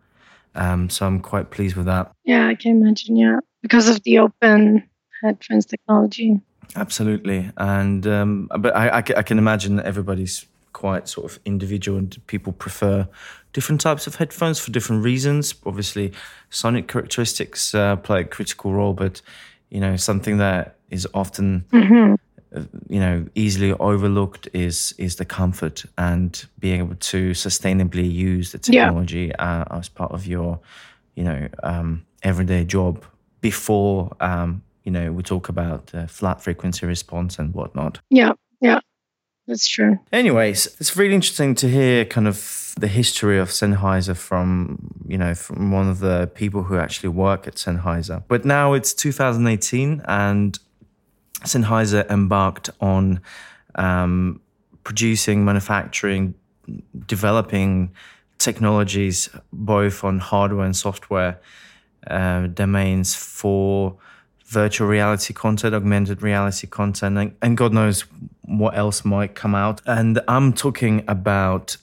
Um, 0.54 0.90
so 0.90 1.06
I'm 1.06 1.20
quite 1.20 1.52
pleased 1.52 1.76
with 1.76 1.86
that. 1.86 2.12
Yeah, 2.24 2.48
I 2.48 2.56
can 2.56 2.82
imagine. 2.82 3.16
Yeah, 3.16 3.40
because 3.62 3.90
of 3.90 4.02
the 4.04 4.20
open 4.20 4.88
headphones 5.22 5.66
technology. 5.66 6.40
Absolutely, 6.76 7.52
and 7.58 8.06
um, 8.08 8.50
but 8.60 8.76
I, 8.76 8.90
I, 8.90 8.98
I 8.98 9.24
can 9.24 9.38
imagine 9.38 9.78
that 9.78 9.86
everybody's 9.86 10.46
quite 10.74 11.08
sort 11.08 11.32
of 11.32 11.40
individual, 11.46 11.98
and 11.98 12.18
people 12.28 12.52
prefer 12.52 13.08
different 13.54 13.80
types 13.80 14.08
of 14.08 14.16
headphones 14.16 14.60
for 14.60 14.72
different 14.72 15.04
reasons. 15.04 15.56
Obviously, 15.66 16.12
sonic 16.50 16.90
characteristics 16.90 17.74
uh, 17.74 17.96
play 17.96 18.22
a 18.22 18.26
critical 18.26 18.74
role, 18.74 18.94
but 18.94 19.22
you 19.70 19.80
know 19.80 19.96
something 19.96 20.38
that 20.38 20.78
is 20.90 21.08
often 21.14 21.66
mm-hmm. 21.72 22.16
you 22.88 23.00
know 23.00 23.26
easily 23.36 23.74
overlooked 23.74 24.48
is 24.54 24.94
is 24.98 25.16
the 25.16 25.26
comfort 25.26 25.86
and 25.98 26.46
being 26.60 26.80
able 26.80 26.96
to 26.96 27.32
sustainably 27.32 28.12
use 28.12 28.52
the 28.52 28.58
technology 28.58 29.32
yeah. 29.38 29.64
uh, 29.70 29.78
as 29.78 29.90
part 29.90 30.12
of 30.12 30.26
your 30.26 30.60
you 31.16 31.24
know 31.24 31.48
um, 31.64 32.06
everyday 32.24 32.64
job 32.64 33.04
before 33.42 34.16
um, 34.20 34.62
you 34.84 34.92
know 34.92 35.12
we 35.12 35.24
talk 35.24 35.50
about 35.50 35.94
uh, 35.94 36.08
flat 36.08 36.42
frequency 36.42 36.86
response 36.86 37.40
and 37.40 37.54
whatnot 37.54 38.00
yeah 38.10 38.32
yeah 38.62 38.80
that's 39.48 39.68
true 39.68 40.00
anyways 40.12 40.68
it's 40.80 40.96
really 40.98 41.16
interesting 41.16 41.56
to 41.56 41.70
hear 41.70 42.06
kind 42.06 42.28
of 42.28 42.66
the 42.78 42.88
history 42.88 43.40
of 43.40 43.50
Sennheiser 43.50 44.16
from 44.16 44.78
you 45.08 45.18
know 45.18 45.34
from 45.34 45.72
one 45.72 45.88
of 45.88 46.00
the 46.00 46.30
people 46.36 46.64
who 46.64 46.78
actually 46.78 47.10
work 47.10 47.48
at 47.48 47.56
Sennheiser. 47.56 48.24
But 48.28 48.46
now 48.46 48.74
it's 48.74 48.94
2018, 48.94 50.02
and 50.06 50.60
Sennheiser 51.42 52.10
embarked 52.10 52.70
on 52.82 53.22
um, 53.76 54.42
producing, 54.84 55.46
manufacturing, 55.46 56.36
developing 57.06 57.94
technologies 58.38 59.30
both 59.54 60.04
on 60.04 60.20
hardware 60.20 60.66
and 60.66 60.76
software 60.76 61.40
uh, 62.08 62.48
domains 62.48 63.16
for 63.16 63.98
virtual 64.46 64.88
reality 64.88 65.34
content, 65.34 65.74
augmented 65.74 66.22
reality 66.22 66.68
content, 66.68 67.18
and, 67.18 67.36
and, 67.42 67.58
God 67.58 67.74
knows 67.74 68.06
what 68.44 68.78
else 68.78 69.04
might 69.04 69.34
come 69.34 69.56
out. 69.56 69.82
And 69.86 70.22
I'm 70.28 70.54
talking 70.54 71.04
about 71.08 71.78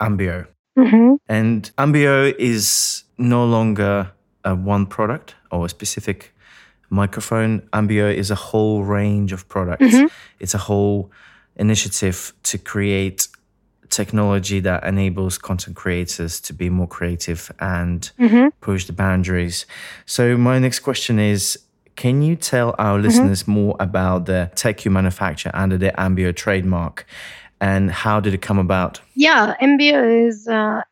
Ambeo. 0.00 0.46
Mm-hmm. 0.76 1.14
And 1.28 1.70
Ambeo 1.78 2.34
is 2.38 3.04
no 3.18 3.44
longer 3.44 4.10
a 4.44 4.54
one 4.54 4.86
product 4.86 5.36
or 5.50 5.66
a 5.66 5.68
specific 5.68 6.34
microphone. 6.90 7.60
Ambeo 7.72 8.12
is 8.14 8.30
a 8.30 8.34
whole 8.34 8.82
range 8.82 9.32
of 9.32 9.48
products. 9.48 9.84
Mm-hmm. 9.84 10.06
It's 10.40 10.54
a 10.54 10.58
whole 10.58 11.12
initiative 11.56 12.32
to 12.44 12.58
create 12.58 13.28
technology 13.90 14.58
that 14.60 14.82
enables 14.84 15.36
content 15.38 15.76
creators 15.76 16.40
to 16.40 16.52
be 16.54 16.70
more 16.70 16.88
creative 16.88 17.52
and 17.60 18.10
mm-hmm. 18.18 18.48
push 18.60 18.86
the 18.86 18.92
boundaries. 18.92 19.66
So, 20.06 20.36
my 20.36 20.58
next 20.58 20.80
question 20.80 21.18
is 21.18 21.58
Can 21.96 22.22
you 22.22 22.36
tell 22.36 22.74
our 22.78 22.96
mm-hmm. 22.96 23.06
listeners 23.06 23.46
more 23.46 23.76
about 23.80 24.26
the 24.26 24.50
tech 24.54 24.84
you 24.84 24.90
manufacture 24.90 25.50
under 25.54 25.76
the 25.76 25.92
Ambeo 25.98 26.34
trademark 26.34 27.06
and 27.60 27.90
how 27.90 28.18
did 28.20 28.34
it 28.34 28.42
come 28.42 28.58
about? 28.58 29.00
Yeah, 29.14 29.54
Ambeo 29.62 30.26
is 30.26 30.48
uh, 30.48 30.82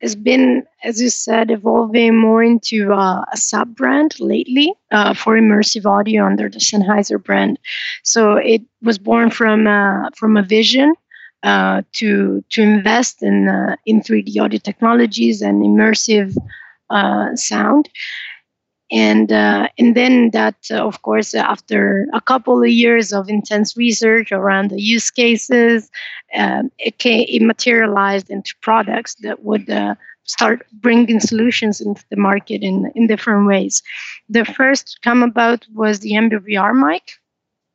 has 0.00 0.16
been, 0.16 0.64
as 0.84 1.00
you 1.00 1.10
said, 1.10 1.50
evolving 1.50 2.18
more 2.18 2.42
into 2.42 2.92
uh, 2.92 3.24
a 3.32 3.36
sub 3.36 3.74
brand 3.74 4.18
lately 4.20 4.72
uh, 4.90 5.14
for 5.14 5.36
immersive 5.36 5.86
audio 5.86 6.24
under 6.24 6.48
the 6.48 6.58
Sennheiser 6.58 7.22
brand. 7.22 7.58
So 8.02 8.34
it 8.36 8.62
was 8.82 8.98
born 8.98 9.30
from 9.30 9.66
uh, 9.66 10.10
from 10.16 10.36
a 10.36 10.42
vision 10.42 10.94
uh, 11.42 11.82
to 11.94 12.44
to 12.50 12.62
invest 12.62 13.22
in 13.22 13.48
uh, 13.48 13.76
in 13.84 14.00
3D 14.00 14.40
audio 14.40 14.58
technologies 14.58 15.42
and 15.42 15.62
immersive 15.62 16.36
uh, 16.90 17.34
sound 17.34 17.88
and 18.92 19.32
uh, 19.32 19.68
and 19.78 19.96
then 19.96 20.30
that 20.30 20.54
uh, 20.70 20.86
of 20.86 21.02
course 21.02 21.34
after 21.34 22.06
a 22.12 22.20
couple 22.20 22.62
of 22.62 22.68
years 22.68 23.12
of 23.12 23.28
intense 23.28 23.76
research 23.76 24.30
around 24.30 24.70
the 24.70 24.80
use 24.80 25.10
cases 25.10 25.90
um, 26.36 26.70
it, 26.78 26.98
came, 26.98 27.24
it 27.28 27.42
materialized 27.42 28.30
into 28.30 28.54
products 28.60 29.14
that 29.16 29.42
would 29.42 29.68
uh, 29.70 29.94
start 30.24 30.66
bringing 30.72 31.20
solutions 31.20 31.80
into 31.80 32.04
the 32.10 32.16
market 32.16 32.62
in, 32.62 32.90
in 32.94 33.06
different 33.06 33.46
ways. 33.46 33.82
The 34.28 34.44
first 34.44 34.98
come 35.02 35.22
about 35.22 35.66
was 35.74 36.00
the 36.00 36.12
Ambeo 36.12 36.38
VR 36.38 36.74
mic. 36.74 37.02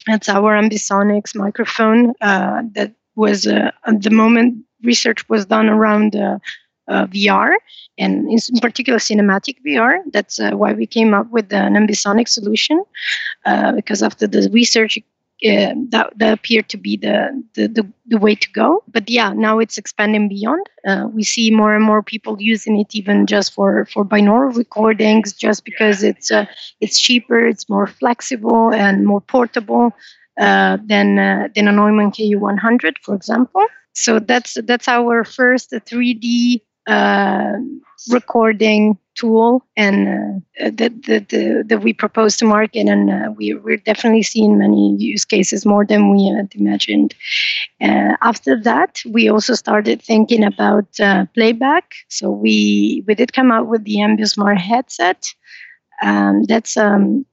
That's 0.06 0.30
our 0.30 0.54
ambisonics 0.60 1.36
microphone 1.36 2.14
uh, 2.22 2.62
that 2.74 2.94
was 3.16 3.48
uh, 3.48 3.72
at 3.86 4.02
the 4.02 4.10
moment 4.10 4.64
research 4.84 5.28
was 5.28 5.46
done 5.46 5.68
around 5.68 6.16
uh, 6.16 6.20
uh, 6.20 6.40
VR 6.90 7.56
and 7.98 8.30
in 8.30 8.60
particular 8.62 9.00
cinematic 9.00 9.58
VR. 9.66 10.00
That's 10.12 10.40
uh, 10.40 10.52
why 10.52 10.74
we 10.74 10.86
came 10.86 11.14
up 11.14 11.30
with 11.32 11.52
an 11.52 11.74
ambisonic 11.74 12.28
solution 12.28 12.84
uh, 13.46 13.72
because 13.74 14.04
after 14.04 14.28
the 14.28 14.50
research, 14.52 14.98
uh, 15.46 15.74
that, 15.90 16.12
that 16.16 16.34
appeared 16.34 16.68
to 16.70 16.78
be 16.78 16.98
the, 16.98 17.44
the, 17.54 17.68
the, 17.68 17.88
the, 18.08 18.18
way 18.18 18.34
to 18.34 18.50
go. 18.54 18.84
But 18.88 19.08
yeah, 19.08 19.34
now 19.34 19.60
it's 19.60 19.78
expanding 19.78 20.30
beyond. 20.30 20.66
Uh, 20.88 21.10
we 21.14 21.24
see 21.24 21.52
more 21.52 21.76
and 21.76 21.84
more 21.84 22.02
people 22.02 22.42
using 22.42 22.80
it 22.80 22.96
even 22.96 23.28
just 23.28 23.54
for, 23.54 23.86
for 23.86 24.04
binaural 24.04 24.56
recordings, 24.56 25.34
just 25.34 25.64
because 25.64 26.02
it's 26.02 26.32
uh, 26.32 26.46
it's 26.82 27.00
cheaper, 27.00 27.46
it's 27.46 27.70
more 27.70 27.86
flexible 27.86 28.74
and 28.74 29.06
more 29.06 29.22
portable 29.22 29.92
than 30.38 30.88
than 30.88 31.68
a 31.68 31.72
Neumann 31.72 32.12
KU100, 32.12 32.96
for 33.04 33.14
example. 33.14 33.64
So 33.94 34.18
that's 34.20 34.58
that's 34.64 34.88
our 34.88 35.24
first 35.24 35.72
3D 35.72 36.62
uh, 36.88 37.54
recording 38.10 38.98
tool 39.16 39.66
and 39.76 40.42
uh, 40.62 40.70
that, 40.72 41.04
that, 41.04 41.66
that 41.68 41.82
we 41.82 41.92
propose 41.92 42.38
to 42.38 42.46
market. 42.46 42.88
And 42.88 43.10
uh, 43.10 43.32
we, 43.36 43.54
we're 43.56 43.78
definitely 43.78 44.24
seeing 44.24 44.58
many 44.58 44.96
use 44.98 45.26
cases 45.26 45.66
more 45.66 45.86
than 45.86 46.12
we 46.12 46.28
had 46.28 46.54
imagined. 46.54 47.16
Uh, 47.82 48.16
after 48.22 48.62
that 48.62 49.02
we 49.06 49.30
also 49.30 49.54
started 49.54 50.02
thinking 50.02 50.44
about 50.44 50.88
uh, 51.00 51.26
playback. 51.34 51.94
So 52.10 52.30
we 52.30 53.04
we 53.08 53.16
did 53.16 53.34
come 53.34 53.52
out 53.52 53.68
with 53.68 53.84
the 53.84 54.26
Smart 54.26 54.60
headset. 54.60 55.26
Um, 56.02 56.44
that's 56.44 56.78
um, 56.78 57.26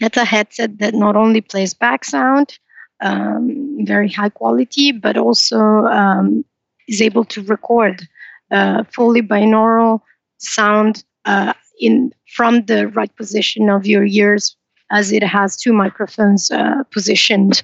that's 0.00 0.16
a 0.16 0.24
headset 0.24 0.78
that 0.78 0.94
not 0.94 1.16
only 1.16 1.40
plays 1.40 1.74
back 1.74 2.04
sound 2.04 2.58
um, 3.00 3.78
very 3.84 4.08
high 4.08 4.28
quality 4.28 4.92
but 4.92 5.16
also 5.16 5.58
um, 5.58 6.44
is 6.88 7.02
able 7.02 7.24
to 7.24 7.42
record 7.42 8.08
uh, 8.50 8.84
fully 8.92 9.22
binaural 9.22 10.00
sound 10.38 11.04
uh, 11.24 11.52
in 11.80 12.12
from 12.34 12.64
the 12.66 12.88
right 12.88 13.14
position 13.16 13.68
of 13.68 13.86
your 13.86 14.04
ears, 14.04 14.56
as 14.90 15.12
it 15.12 15.22
has 15.22 15.56
two 15.56 15.72
microphones 15.72 16.50
uh, 16.50 16.82
positioned 16.90 17.62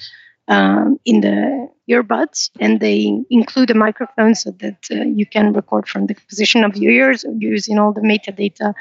um, 0.48 0.98
in 1.04 1.20
the 1.20 1.68
earbuds, 1.88 2.50
and 2.60 2.80
they 2.80 3.24
include 3.30 3.70
a 3.70 3.74
microphone 3.74 4.34
so 4.34 4.50
that 4.52 4.78
uh, 4.90 4.96
you 5.04 5.26
can 5.26 5.52
record 5.52 5.88
from 5.88 6.06
the 6.06 6.14
position 6.28 6.64
of 6.64 6.76
your 6.76 6.92
ears 6.92 7.24
using 7.38 7.78
all 7.78 7.92
the 7.92 8.00
metadata 8.00 8.74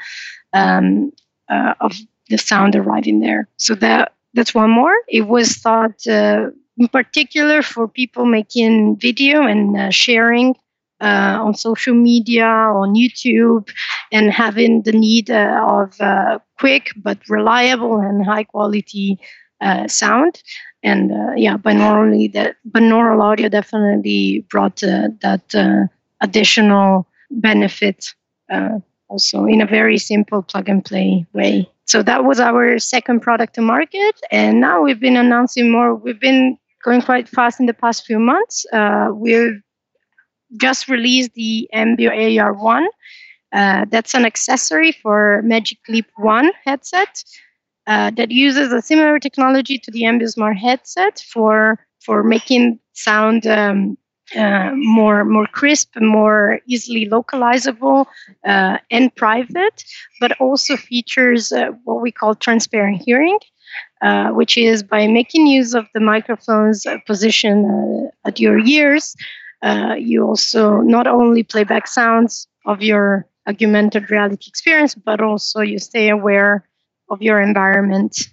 um, 0.52 1.12
uh, 1.48 1.74
of 1.80 1.96
the 2.28 2.38
sound 2.38 2.74
arriving 2.76 3.20
there. 3.20 3.48
So 3.56 3.74
that 3.76 4.12
that's 4.34 4.54
one 4.54 4.70
more. 4.70 4.94
It 5.08 5.28
was 5.28 5.56
thought 5.56 6.06
uh, 6.06 6.50
in 6.76 6.88
particular 6.88 7.62
for 7.62 7.86
people 7.86 8.24
making 8.24 8.96
video 8.96 9.42
and 9.46 9.94
sharing 9.94 10.56
uh, 11.04 11.38
on 11.44 11.54
social 11.54 11.94
media, 11.94 12.46
on 12.46 12.94
YouTube, 12.94 13.70
and 14.10 14.30
having 14.30 14.82
the 14.82 14.92
need 14.92 15.30
uh, 15.30 15.62
of 15.62 16.00
uh, 16.00 16.38
quick 16.58 16.90
but 16.96 17.18
reliable 17.28 17.98
and 17.98 18.24
high 18.24 18.44
quality 18.44 19.18
uh, 19.60 19.86
sound. 19.86 20.42
And 20.82 21.12
yeah, 21.38 21.56
binaural, 21.56 22.32
that 22.32 22.56
binaural 22.70 23.22
audio 23.22 23.48
definitely 23.48 24.46
brought 24.50 24.76
that 24.76 25.88
additional 26.20 27.06
benefit 27.30 28.14
also 29.08 29.44
in 29.44 29.60
a 29.60 29.66
very 29.66 29.98
simple 29.98 30.42
plug 30.42 30.68
and 30.68 30.84
play 30.84 31.26
way. 31.32 31.70
So 31.86 32.02
that 32.02 32.24
was 32.24 32.40
our 32.40 32.78
second 32.78 33.20
product 33.20 33.54
to 33.54 33.62
market. 33.62 34.20
And 34.30 34.60
now 34.60 34.82
we've 34.82 35.00
been 35.00 35.16
announcing 35.16 35.70
more. 35.70 35.94
We've 35.94 36.20
been 36.20 36.58
going 36.82 37.02
quite 37.02 37.28
fast 37.28 37.60
in 37.60 37.66
the 37.66 37.74
past 37.74 38.06
few 38.06 38.18
months. 38.18 38.66
Uh, 38.72 39.10
we've 39.14 39.60
just 40.60 40.88
released 40.88 41.32
the 41.34 41.68
Ambeo 41.74 42.10
AR1. 42.10 42.86
Uh, 43.52 43.84
that's 43.88 44.14
an 44.14 44.24
accessory 44.24 44.92
for 44.92 45.40
Magic 45.44 45.78
Leap 45.88 46.06
1 46.16 46.50
headset 46.64 47.22
uh, 47.86 48.10
that 48.16 48.30
uses 48.30 48.72
a 48.72 48.82
similar 48.82 49.18
technology 49.18 49.78
to 49.78 49.90
the 49.90 50.02
Ambeo 50.02 50.28
Smart 50.28 50.56
headset 50.56 51.24
for, 51.28 51.78
for 52.00 52.22
making 52.24 52.80
sound 52.94 53.46
um, 53.46 53.96
uh, 54.36 54.70
more 54.74 55.24
more 55.24 55.46
crisp, 55.46 55.94
more 56.00 56.58
easily 56.66 57.06
localizable, 57.06 58.06
uh, 58.46 58.78
and 58.90 59.14
private, 59.16 59.84
but 60.20 60.32
also 60.40 60.76
features 60.76 61.52
uh, 61.52 61.68
what 61.84 62.00
we 62.00 62.10
call 62.10 62.34
transparent 62.34 63.02
hearing, 63.04 63.38
uh, 64.02 64.30
which 64.30 64.56
is 64.56 64.82
by 64.82 65.06
making 65.06 65.46
use 65.46 65.74
of 65.74 65.86
the 65.94 66.00
microphone's 66.00 66.86
position 67.06 67.66
uh, 67.66 68.28
at 68.28 68.40
your 68.40 68.58
ears, 68.58 69.14
you 69.98 70.26
also 70.26 70.80
not 70.80 71.06
only 71.06 71.42
play 71.42 71.64
back 71.64 71.86
sounds 71.86 72.46
of 72.66 72.82
your 72.82 73.26
augmented 73.46 74.10
reality 74.10 74.46
experience, 74.48 74.94
but 74.94 75.20
also 75.20 75.60
you 75.60 75.78
stay 75.78 76.08
aware 76.08 76.66
of 77.10 77.20
your 77.22 77.40
environment 77.40 78.28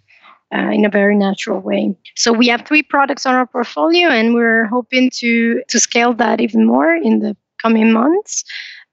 uh, 0.54 0.70
in 0.72 0.86
a 0.86 0.90
very 0.90 1.16
natural 1.16 1.60
way. 1.60 1.96
So 2.16 2.34
we 2.34 2.48
have 2.48 2.66
three 2.66 2.84
products 2.84 3.26
on 3.26 3.36
our 3.36 3.46
portfolio, 3.48 4.10
and 4.10 4.34
we're 4.34 4.66
hoping 4.66 5.10
to 5.22 5.64
to 5.68 5.80
scale 5.80 6.14
that 6.16 6.42
even 6.42 6.66
more 6.66 6.94
in 6.94 7.20
the 7.20 7.36
coming 7.62 7.92
months. 7.92 8.44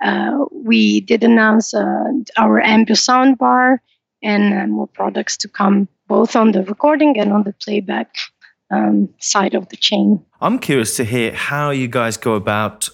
Uh, 0.05 0.45
we 0.53 1.01
did 1.01 1.25
announce 1.25 1.75
uh, 1.75 2.05
our 2.37 2.61
Ambeo 2.61 2.95
soundbar 2.95 3.79
and 4.23 4.55
uh, 4.55 4.67
more 4.67 4.87
products 4.87 5.37
to 5.39 5.49
come, 5.49 5.89
both 6.07 6.37
on 6.37 6.53
the 6.53 6.63
recording 6.65 7.19
and 7.19 7.33
on 7.33 7.43
the 7.43 7.53
playback 7.55 8.15
um, 8.71 9.09
side 9.19 9.55
of 9.55 9.69
the 9.69 9.77
chain. 9.77 10.25
I'm 10.41 10.59
curious 10.59 10.97
to 10.97 11.05
hear 11.05 11.33
how 11.33 11.71
you 11.71 11.89
guys 11.89 12.17
go 12.17 12.35
about 12.35 12.89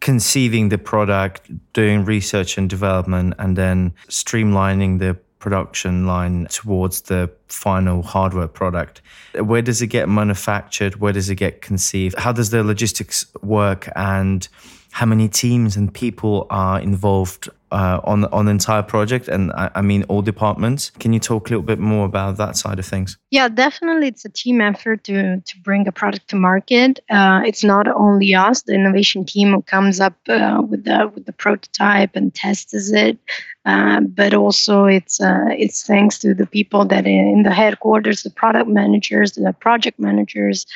conceiving 0.00 0.68
the 0.68 0.78
product, 0.78 1.50
doing 1.72 2.04
research 2.04 2.58
and 2.58 2.68
development, 2.68 3.34
and 3.38 3.56
then 3.56 3.94
streamlining 4.08 4.98
the 4.98 5.16
production 5.38 6.06
line 6.06 6.46
towards 6.50 7.02
the 7.02 7.30
final 7.48 8.02
hardware 8.02 8.48
product. 8.48 9.00
Where 9.38 9.62
does 9.62 9.82
it 9.82 9.88
get 9.88 10.08
manufactured? 10.08 10.96
Where 10.96 11.12
does 11.12 11.30
it 11.30 11.36
get 11.36 11.62
conceived? 11.62 12.18
How 12.18 12.32
does 12.32 12.50
the 12.50 12.64
logistics 12.64 13.26
work? 13.42 13.88
And 13.94 14.48
how 14.90 15.06
many 15.06 15.28
teams 15.28 15.76
and 15.76 15.92
people 15.92 16.46
are 16.50 16.80
involved 16.80 17.48
uh, 17.72 18.00
on 18.04 18.24
on 18.26 18.44
the 18.44 18.50
entire 18.50 18.82
project 18.82 19.28
and 19.28 19.52
I, 19.52 19.70
I, 19.74 19.82
mean 19.82 20.04
all 20.04 20.22
departments. 20.22 20.90
Can 20.98 21.12
you 21.12 21.20
talk 21.20 21.48
a 21.48 21.50
little 21.50 21.64
bit 21.64 21.78
more 21.78 22.06
about 22.06 22.36
that 22.36 22.56
side 22.56 22.78
of 22.78 22.86
things? 22.86 23.18
Yeah 23.30 23.48
definitely. 23.48 24.08
It's 24.08 24.24
a 24.24 24.28
team 24.28 24.60
effort 24.60 25.04
to 25.04 25.40
to 25.40 25.60
bring 25.60 25.86
a 25.88 25.92
product 25.92 26.28
to 26.28 26.36
market. 26.36 27.00
Uh, 27.10 27.42
it's 27.44 27.64
not 27.64 27.88
only 27.88 28.34
us. 28.34 28.62
The 28.62 28.74
innovation 28.74 29.24
team 29.24 29.60
comes 29.62 30.00
up 30.00 30.14
uh, 30.28 30.62
with 30.68 30.84
the 30.84 31.10
with 31.14 31.26
the 31.26 31.32
prototype 31.32 32.14
and 32.14 32.34
tests 32.34 32.92
it. 32.92 33.18
Uh, 33.64 34.00
but 34.00 34.32
also 34.32 34.84
it's 34.84 35.20
uh, 35.20 35.48
it's 35.50 35.84
thanks 35.84 36.18
to 36.18 36.34
the 36.34 36.46
people 36.46 36.84
that 36.84 37.04
in 37.06 37.42
the 37.42 37.52
headquarters 37.52 38.22
the 38.22 38.30
product 38.30 38.68
managers 38.68 39.32
the 39.32 39.52
project 39.52 39.98
managers 39.98 40.66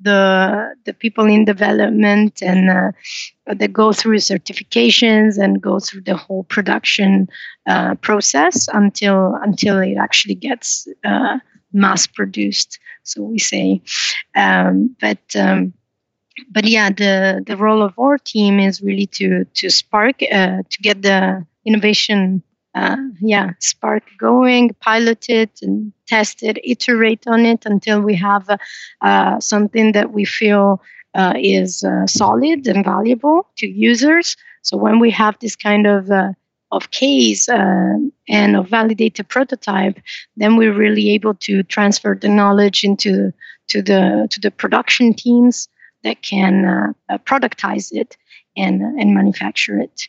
the 0.00 0.74
the 0.84 0.92
people 0.92 1.24
in 1.24 1.44
development 1.44 2.40
and 2.42 2.70
uh, 2.70 2.92
that 3.46 3.72
go 3.72 3.92
through 3.92 4.18
certifications 4.18 5.42
and 5.42 5.60
go 5.60 5.80
through 5.80 6.02
the 6.02 6.16
whole 6.16 6.44
production 6.44 7.28
uh, 7.66 7.94
process 7.96 8.68
until 8.72 9.34
until 9.42 9.78
it 9.78 9.96
actually 9.96 10.34
gets 10.34 10.86
uh, 11.04 11.38
mass 11.72 12.06
produced. 12.06 12.78
So 13.02 13.22
we 13.22 13.38
say, 13.38 13.82
um, 14.34 14.94
but 15.00 15.18
um, 15.36 15.72
but 16.50 16.64
yeah, 16.64 16.90
the 16.90 17.42
the 17.46 17.56
role 17.56 17.82
of 17.82 17.98
our 17.98 18.18
team 18.18 18.60
is 18.60 18.80
really 18.82 19.06
to 19.06 19.44
to 19.44 19.70
spark 19.70 20.22
uh, 20.22 20.62
to 20.68 20.78
get 20.82 21.02
the 21.02 21.44
innovation 21.64 22.42
uh, 22.78 22.96
yeah, 23.20 23.50
spark 23.58 24.04
going, 24.18 24.74
pilot 24.80 25.28
it 25.28 25.50
and 25.62 25.92
test 26.06 26.42
it, 26.42 26.58
iterate 26.62 27.26
on 27.26 27.44
it 27.44 27.66
until 27.66 28.00
we 28.00 28.14
have 28.14 28.48
uh, 28.48 28.56
uh, 29.00 29.40
something 29.40 29.92
that 29.92 30.12
we 30.12 30.24
feel 30.24 30.80
uh, 31.14 31.34
is 31.36 31.82
uh, 31.82 32.06
solid 32.06 32.66
and 32.68 32.84
valuable 32.84 33.48
to 33.56 33.66
users. 33.66 34.36
So 34.62 34.76
when 34.76 35.00
we 35.00 35.10
have 35.10 35.36
this 35.40 35.56
kind 35.56 35.86
of 35.86 36.10
uh, 36.10 36.32
of 36.70 36.90
case 36.90 37.48
and 37.48 38.12
a 38.28 38.62
validated 38.62 39.26
prototype, 39.28 39.98
then 40.36 40.56
we're 40.56 40.74
really 40.74 41.08
able 41.10 41.34
to 41.34 41.62
transfer 41.64 42.16
the 42.20 42.28
knowledge 42.28 42.84
into 42.84 43.32
to 43.68 43.80
the 43.80 44.28
to 44.30 44.38
the 44.38 44.50
production 44.50 45.14
teams 45.14 45.68
that 46.04 46.20
can 46.20 46.94
productize 47.24 47.88
it 47.90 48.18
and 48.56 48.82
and 49.00 49.14
manufacture 49.14 49.78
it. 49.78 50.02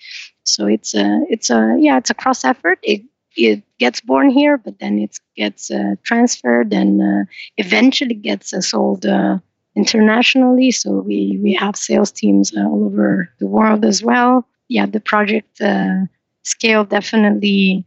So 0.54 0.66
it's 0.68 0.94
a 0.94 1.22
it's 1.30 1.50
a 1.50 1.78
yeah 1.80 1.98
it's 1.98 2.10
a 2.10 2.14
cross 2.14 2.44
effort. 2.46 2.80
It 2.84 3.02
it 3.36 3.64
gets 3.78 4.02
born 4.02 4.30
here, 4.30 4.58
but 4.58 4.80
then 4.80 5.00
it 5.00 5.18
gets 5.36 5.72
uh, 5.72 5.96
transferred 6.04 6.74
and 6.74 7.02
uh, 7.02 7.30
eventually 7.58 8.16
gets 8.16 8.54
uh, 8.54 8.62
sold 8.62 9.06
uh, 9.06 9.40
internationally. 9.76 10.72
So 10.72 10.92
we 11.00 11.40
we 11.42 11.54
have 11.54 11.76
sales 11.76 12.12
teams 12.12 12.56
uh, 12.56 12.62
all 12.62 12.86
over 12.86 13.30
the 13.40 13.48
world 13.48 13.86
as 13.86 14.04
well. 14.04 14.46
Yeah, 14.68 14.86
the 14.86 15.00
project 15.00 15.62
uh, 15.62 16.06
scale 16.44 16.84
definitely 16.86 17.86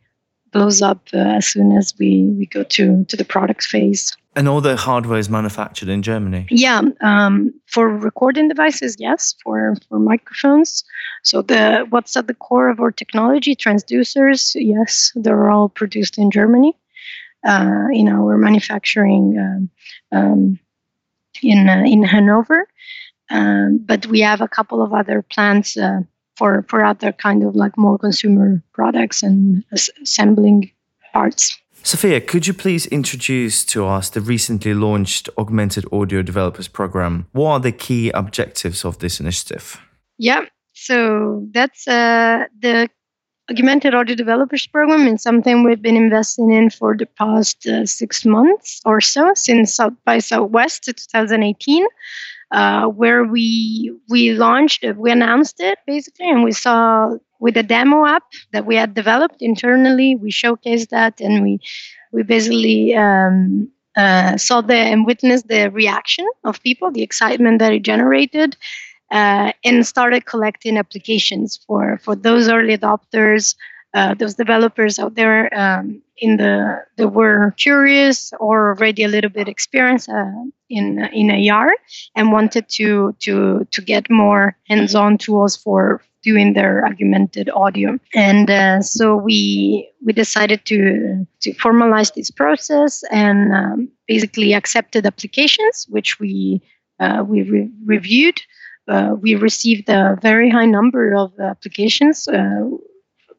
blows 0.53 0.83
up 0.83 1.09
as 1.12 1.46
soon 1.46 1.72
as 1.77 1.94
we 1.98 2.25
we 2.38 2.46
go 2.46 2.62
to 2.64 3.05
to 3.05 3.16
the 3.16 3.25
product 3.25 3.64
phase. 3.64 4.16
And 4.35 4.49
all 4.49 4.62
the 4.62 4.77
hardware 4.77 5.18
is 5.18 5.29
manufactured 5.29 5.90
in 5.90 6.03
Germany. 6.03 6.47
Yeah, 6.51 6.81
um, 7.03 7.53
for 7.66 7.88
recording 7.88 8.49
devices, 8.49 8.97
yes. 8.99 9.35
For 9.45 9.77
for 9.88 9.99
microphones, 9.99 10.85
so 11.23 11.42
the 11.42 11.87
what's 11.90 12.16
at 12.16 12.29
the 12.29 12.35
core 12.35 12.71
of 12.71 12.81
our 12.81 12.90
technology, 12.90 13.55
transducers, 13.55 14.53
yes, 14.55 15.12
they're 15.16 15.51
all 15.51 15.68
produced 15.68 16.16
in 16.16 16.31
Germany. 16.31 16.75
Uh, 17.47 17.88
know, 18.05 18.23
we're 18.23 18.38
manufacturing 18.38 19.37
um, 19.38 19.71
um, 20.18 20.59
in 21.42 21.68
uh, 21.68 21.83
in 21.85 22.03
Hanover, 22.03 22.66
um, 23.31 23.79
but 23.85 24.07
we 24.07 24.21
have 24.21 24.40
a 24.40 24.49
couple 24.49 24.81
of 24.81 24.95
other 24.95 25.21
plants 25.21 25.77
uh, 25.77 26.01
for 26.37 26.64
for 26.68 26.83
other 26.85 27.12
kind 27.12 27.42
of 27.42 27.55
like 27.55 27.77
more 27.77 27.99
consumer 27.99 28.62
products 28.73 29.23
and 29.23 29.62
assembling 29.73 30.71
parts. 31.12 31.62
Sophia, 31.85 32.21
could 32.21 32.47
you 32.47 32.55
please 32.55 32.87
introduce 32.87 33.64
to 33.64 33.87
us 33.87 34.09
the 34.09 34.21
recently 34.21 34.73
launched 34.73 35.29
Augmented 35.37 35.85
Audio 35.92 36.23
Developers 36.23 36.68
Program? 36.68 37.27
What 37.33 37.51
are 37.51 37.61
the 37.61 37.73
key 37.73 38.11
objectives 38.11 38.85
of 38.85 38.99
this 38.99 39.18
initiative? 39.18 39.81
Yeah, 40.16 40.45
so 40.75 41.47
that's 41.51 41.88
uh, 41.88 42.45
the 42.61 42.88
Augmented 43.51 43.95
Audio 43.95 44.14
Developers 44.14 44.66
Program 44.68 45.09
and 45.09 45.21
something 45.21 45.64
we've 45.64 45.83
been 45.83 45.97
investing 45.97 46.53
in 46.53 46.71
for 46.71 46.97
the 46.97 47.07
past 47.07 47.66
uh, 47.66 47.85
six 47.85 48.25
months 48.25 48.81
or 48.85 49.01
so, 49.01 49.33
since 49.35 49.75
South 49.75 49.95
by 50.05 50.21
Southwest 50.21 50.85
2018. 50.85 51.87
Uh, 52.53 52.87
where 52.87 53.25
we 53.25 53.90
we 54.11 54.33
launched 54.33 54.85
it, 54.85 54.99
we 54.99 55.11
announced 55.11 55.59
it 55.59 55.79
basically, 55.87 56.29
and 56.29 56.45
we 56.45 56.53
saw 56.53 57.16
with 57.42 57.57
a 57.57 57.62
demo 57.64 58.07
app 58.07 58.22
that 58.52 58.64
we 58.64 58.76
had 58.76 58.94
developed 58.94 59.42
internally. 59.42 60.14
We 60.14 60.31
showcased 60.31 60.90
that, 60.90 61.20
and 61.20 61.42
we 61.42 61.59
we 62.12 62.22
basically 62.22 62.94
um, 62.94 63.68
uh, 63.96 64.37
saw 64.37 64.61
the 64.61 64.76
and 64.92 65.05
witnessed 65.05 65.48
the 65.48 65.68
reaction 65.70 66.26
of 66.44 66.62
people, 66.62 66.92
the 66.92 67.02
excitement 67.02 67.59
that 67.59 67.72
it 67.72 67.83
generated, 67.83 68.57
uh, 69.11 69.52
and 69.64 69.85
started 69.85 70.24
collecting 70.24 70.78
applications 70.78 71.59
for 71.66 71.98
for 72.05 72.14
those 72.14 72.48
early 72.48 72.78
adopters 72.78 73.57
uh, 73.94 74.14
those 74.14 74.35
developers 74.35 74.98
out 74.98 75.14
there 75.16 75.52
um, 75.59 76.00
in 76.16 76.37
the 76.37 76.83
that 76.96 77.09
were 77.09 77.52
curious 77.59 78.33
or 78.40 78.70
already 78.70 79.02
a 79.02 79.09
little 79.09 79.31
bit 79.31 79.48
experienced 79.48 80.09
uh, 80.09 80.44
in 80.70 81.05
in 81.12 81.50
AR 81.50 81.70
and 82.16 82.33
wanted 82.33 82.68
to 82.68 83.14
to 83.18 83.66
to 83.70 83.83
get 83.83 84.11
more 84.11 84.57
hands-on 84.68 85.18
tools 85.18 85.57
for 85.57 86.00
doing 86.22 86.52
their 86.54 86.85
augmented 86.87 87.50
audio. 87.50 87.98
And 88.14 88.50
uh, 88.50 88.80
so 88.80 89.16
we 89.16 89.90
we 90.04 90.12
decided 90.12 90.64
to 90.66 91.26
to 91.40 91.52
formalize 91.54 92.14
this 92.14 92.30
process 92.30 93.02
and 93.11 93.52
um, 93.52 93.88
basically 94.06 94.54
accepted 94.54 95.06
applications, 95.06 95.87
which 95.88 96.18
we 96.20 96.62
uh, 97.00 97.24
we 97.26 97.42
re- 97.42 97.70
reviewed 97.85 98.40
uh, 98.88 99.14
we 99.20 99.35
received 99.35 99.88
a 99.88 100.18
very 100.20 100.50
high 100.50 100.66
number 100.66 101.14
of 101.14 101.32
applications, 101.38 102.26
uh, 102.28 102.68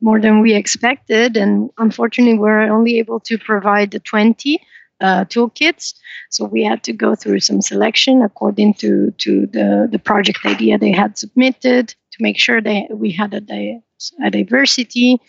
more 0.02 0.20
than 0.20 0.42
we 0.42 0.54
expected. 0.54 1.38
And 1.38 1.70
unfortunately, 1.78 2.38
we're 2.38 2.72
only 2.72 2.98
able 3.00 3.20
to 3.22 3.38
provide 3.38 3.92
the 3.92 4.00
20 4.00 4.60
uh, 5.02 5.26
toolkits. 5.26 5.94
So 6.30 6.46
we 6.46 6.64
had 6.64 6.84
to 6.84 6.94
go 6.94 7.16
through 7.16 7.42
some 7.42 7.62
selection 7.62 8.22
according 8.22 8.76
to, 8.76 9.12
to 9.12 9.48
the, 9.48 9.88
the 9.92 10.00
project 10.00 10.40
idea 10.46 10.78
they 10.78 10.92
had 10.92 11.18
submitted 11.18 11.94
to 12.14 12.24
make 12.24 12.38
sure 12.38 12.62
that 12.62 12.98
we 12.98 13.12
had 13.12 13.34
a, 13.34 13.82
a 14.24 14.30
diversity 14.30 15.20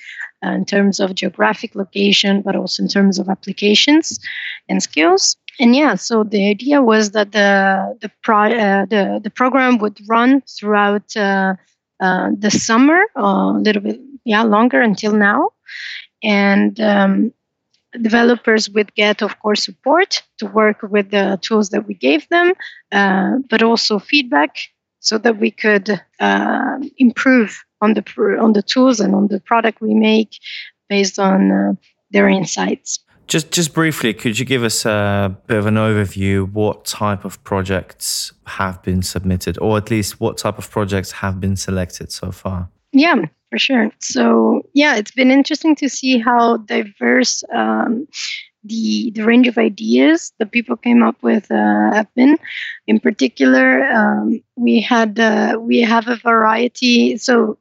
uh, 0.44 0.50
in 0.50 0.64
terms 0.64 1.00
of 1.00 1.14
geographic 1.14 1.74
location, 1.74 2.42
but 2.42 2.54
also 2.54 2.82
in 2.82 2.88
terms 2.88 3.18
of 3.18 3.28
applications 3.28 4.20
and 4.68 4.82
skills. 4.82 5.36
And 5.58 5.74
yeah, 5.74 5.94
so 5.94 6.24
the 6.24 6.48
idea 6.48 6.82
was 6.82 7.12
that 7.12 7.32
the 7.32 7.96
the 8.00 8.10
pro, 8.22 8.52
uh, 8.52 8.86
the, 8.86 9.20
the 9.22 9.30
program 9.30 9.78
would 9.78 9.98
run 10.08 10.42
throughout 10.42 11.16
uh, 11.16 11.54
uh 12.00 12.30
the 12.36 12.50
summer, 12.50 13.00
uh, 13.16 13.52
a 13.56 13.62
little 13.62 13.82
bit 13.82 14.00
yeah 14.24 14.42
longer 14.42 14.80
until 14.80 15.12
now, 15.12 15.50
and 16.22 16.80
um, 16.80 17.32
developers 18.02 18.68
would 18.70 18.94
get, 18.94 19.22
of 19.22 19.38
course, 19.40 19.64
support 19.64 20.22
to 20.38 20.46
work 20.46 20.82
with 20.82 21.10
the 21.10 21.38
tools 21.42 21.70
that 21.70 21.86
we 21.86 21.94
gave 21.94 22.28
them, 22.28 22.52
uh, 22.92 23.36
but 23.48 23.62
also 23.62 23.98
feedback 23.98 24.56
so 25.04 25.18
that 25.18 25.38
we 25.38 25.50
could 25.50 26.00
uh, 26.18 26.78
improve 26.96 27.62
on 27.80 27.92
the 27.94 28.02
on 28.40 28.54
the 28.54 28.62
tools 28.62 29.00
and 29.00 29.14
on 29.14 29.28
the 29.28 29.38
product 29.38 29.80
we 29.80 29.94
make 29.94 30.38
based 30.88 31.18
on 31.18 31.52
uh, 31.52 31.72
their 32.10 32.28
insights. 32.28 33.00
Just 33.26 33.52
just 33.52 33.74
briefly, 33.74 34.14
could 34.14 34.38
you 34.38 34.46
give 34.46 34.64
us 34.64 34.84
a 34.86 35.36
bit 35.46 35.58
of 35.58 35.66
an 35.66 35.76
overview? 35.76 36.50
What 36.50 36.84
type 36.86 37.24
of 37.24 37.42
projects 37.44 38.32
have 38.46 38.82
been 38.82 39.02
submitted, 39.02 39.58
or 39.58 39.76
at 39.76 39.90
least 39.90 40.20
what 40.20 40.38
type 40.38 40.58
of 40.58 40.70
projects 40.70 41.12
have 41.12 41.38
been 41.38 41.56
selected 41.56 42.10
so 42.10 42.32
far? 42.32 42.68
Yeah, 42.92 43.16
for 43.50 43.58
sure. 43.58 43.90
So 44.00 44.62
yeah, 44.72 44.96
it's 44.96 45.10
been 45.10 45.30
interesting 45.30 45.76
to 45.76 45.88
see 45.88 46.18
how 46.18 46.58
diverse 46.58 47.44
um, 47.54 48.06
the 48.64 49.10
the 49.14 49.24
range 49.24 49.46
of 49.46 49.58
ideas 49.58 50.32
that 50.38 50.52
people 50.52 50.76
came 50.76 51.02
up 51.02 51.16
with 51.22 51.50
uh, 51.50 51.92
have 51.92 52.12
been. 52.14 52.38
In 52.86 52.98
particular, 53.00 53.84
um, 53.90 54.42
we 54.56 54.80
had 54.80 55.18
uh, 55.20 55.58
we 55.60 55.80
have 55.80 56.08
a 56.08 56.16
variety. 56.16 57.16
So 57.18 57.58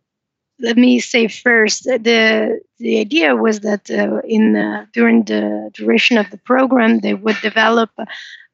let 0.60 0.78
me 0.78 1.00
say 1.00 1.28
first 1.28 1.84
the 1.84 2.60
the 2.80 3.00
idea 3.00 3.36
was 3.36 3.60
that 3.62 3.90
uh, 3.92 4.22
in 4.28 4.56
uh, 4.56 4.86
during 4.94 5.24
the 5.24 5.70
duration 5.74 6.18
of 6.18 6.30
the 6.32 6.38
program 6.38 7.00
they 7.00 7.14
would 7.14 7.40
develop 7.42 7.90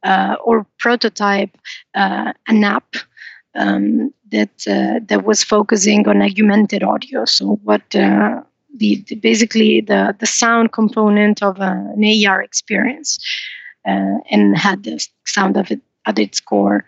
uh, 0.03 0.35
or 0.43 0.65
prototype 0.79 1.55
uh, 1.95 2.33
an 2.47 2.63
app 2.63 2.95
um, 3.55 4.13
that 4.31 4.57
that 5.07 5.23
was 5.25 5.43
focusing 5.43 6.07
on 6.07 6.21
augmented 6.21 6.83
audio. 6.83 7.25
So 7.25 7.59
what 7.63 7.83
the, 8.77 9.03
the, 9.07 9.15
basically 9.15 9.81
the 9.81 10.15
the 10.19 10.25
sound 10.25 10.71
component 10.71 11.41
of 11.43 11.57
an 11.59 12.03
AR 12.27 12.41
experience, 12.41 13.19
and 13.85 14.57
had 14.57 14.83
the 14.83 15.05
sound 15.25 15.57
of 15.57 15.71
it 15.71 15.81
at 16.05 16.19
its 16.19 16.39
core 16.39 16.85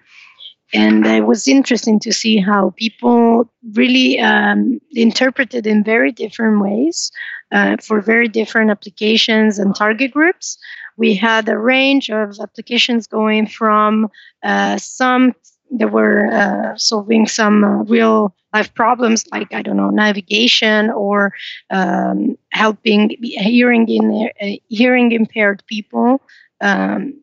and 0.73 1.05
it 1.05 1.25
was 1.25 1.47
interesting 1.47 1.99
to 1.99 2.13
see 2.13 2.37
how 2.37 2.73
people 2.77 3.49
really 3.73 4.19
um, 4.19 4.79
interpreted 4.91 5.67
in 5.67 5.83
very 5.83 6.11
different 6.11 6.61
ways 6.61 7.11
uh, 7.51 7.75
for 7.81 7.99
very 7.99 8.27
different 8.27 8.71
applications 8.71 9.59
and 9.59 9.75
target 9.75 10.11
groups. 10.11 10.57
We 10.95 11.13
had 11.15 11.49
a 11.49 11.57
range 11.57 12.09
of 12.09 12.37
applications 12.41 13.07
going 13.07 13.47
from 13.47 14.09
uh, 14.43 14.77
some 14.77 15.33
that 15.77 15.91
were 15.91 16.27
uh, 16.31 16.77
solving 16.77 17.27
some 17.27 17.63
uh, 17.63 17.83
real 17.83 18.33
life 18.53 18.73
problems 18.73 19.25
like 19.31 19.53
I 19.53 19.61
don't 19.61 19.77
know 19.77 19.89
navigation 19.89 20.89
or 20.91 21.33
um, 21.69 22.37
helping 22.51 23.15
hearing 23.21 23.87
in 23.87 24.29
uh, 24.41 24.57
hearing 24.67 25.11
impaired 25.11 25.63
people 25.67 26.21
um, 26.61 27.13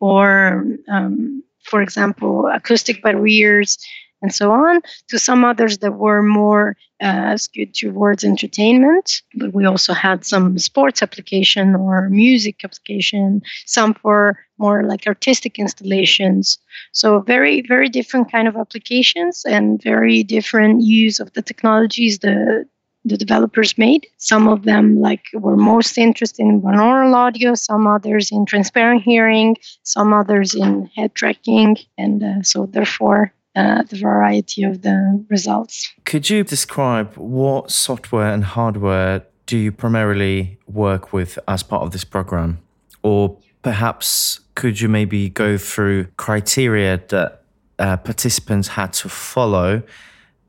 or 0.00 0.64
um, 0.88 1.42
for 1.64 1.80
example, 1.82 2.48
acoustic 2.52 3.02
barriers 3.02 3.78
and 4.22 4.34
so 4.34 4.50
on, 4.52 4.80
to 5.08 5.18
some 5.18 5.44
others 5.44 5.78
that 5.78 5.94
were 5.94 6.22
more 6.22 6.76
uh, 7.00 7.36
skewed 7.36 7.74
towards 7.74 8.24
entertainment. 8.24 9.22
But 9.34 9.52
we 9.52 9.64
also 9.66 9.92
had 9.92 10.24
some 10.24 10.58
sports 10.58 11.02
application 11.02 11.74
or 11.74 12.08
music 12.08 12.64
application, 12.64 13.42
some 13.66 13.94
for 13.94 14.38
more 14.58 14.84
like 14.84 15.06
artistic 15.06 15.58
installations. 15.58 16.58
So 16.92 17.20
very, 17.20 17.62
very 17.62 17.88
different 17.88 18.30
kind 18.30 18.46
of 18.46 18.56
applications 18.56 19.44
and 19.44 19.82
very 19.82 20.22
different 20.22 20.82
use 20.82 21.18
of 21.18 21.32
the 21.32 21.42
technologies 21.42 22.20
the 22.20 22.64
the 23.04 23.16
developers 23.16 23.76
made. 23.76 24.06
Some 24.18 24.46
of 24.46 24.62
them 24.62 25.00
like 25.00 25.24
were 25.34 25.56
most 25.56 25.98
interested 25.98 26.42
in 26.42 26.62
binaural 26.62 27.14
audio, 27.14 27.54
some 27.54 27.86
others 27.86 28.30
in 28.30 28.46
transparent 28.46 29.02
hearing, 29.02 29.56
some 29.82 30.12
others 30.12 30.54
in 30.54 30.88
head 30.94 31.12
tracking, 31.14 31.78
and 31.98 32.22
uh, 32.22 32.42
so 32.42 32.66
therefore 32.66 33.32
uh, 33.54 33.82
the 33.82 33.96
variety 33.96 34.62
of 34.62 34.82
the 34.82 35.24
results. 35.28 35.92
Could 36.04 36.30
you 36.30 36.44
describe 36.44 37.14
what 37.16 37.70
software 37.70 38.32
and 38.32 38.44
hardware 38.44 39.24
do 39.46 39.58
you 39.58 39.72
primarily 39.72 40.58
work 40.66 41.12
with 41.12 41.38
as 41.48 41.62
part 41.62 41.82
of 41.82 41.90
this 41.90 42.04
program, 42.04 42.58
or 43.02 43.36
perhaps 43.62 44.40
could 44.54 44.80
you 44.80 44.88
maybe 44.88 45.28
go 45.28 45.58
through 45.58 46.06
criteria 46.16 47.02
that 47.08 47.42
uh, 47.78 47.96
participants 47.96 48.68
had 48.68 48.92
to 48.92 49.08
follow 49.08 49.82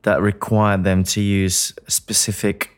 that 0.02 0.20
required 0.20 0.84
them 0.84 1.02
to 1.02 1.20
use 1.20 1.72
specific 1.88 2.73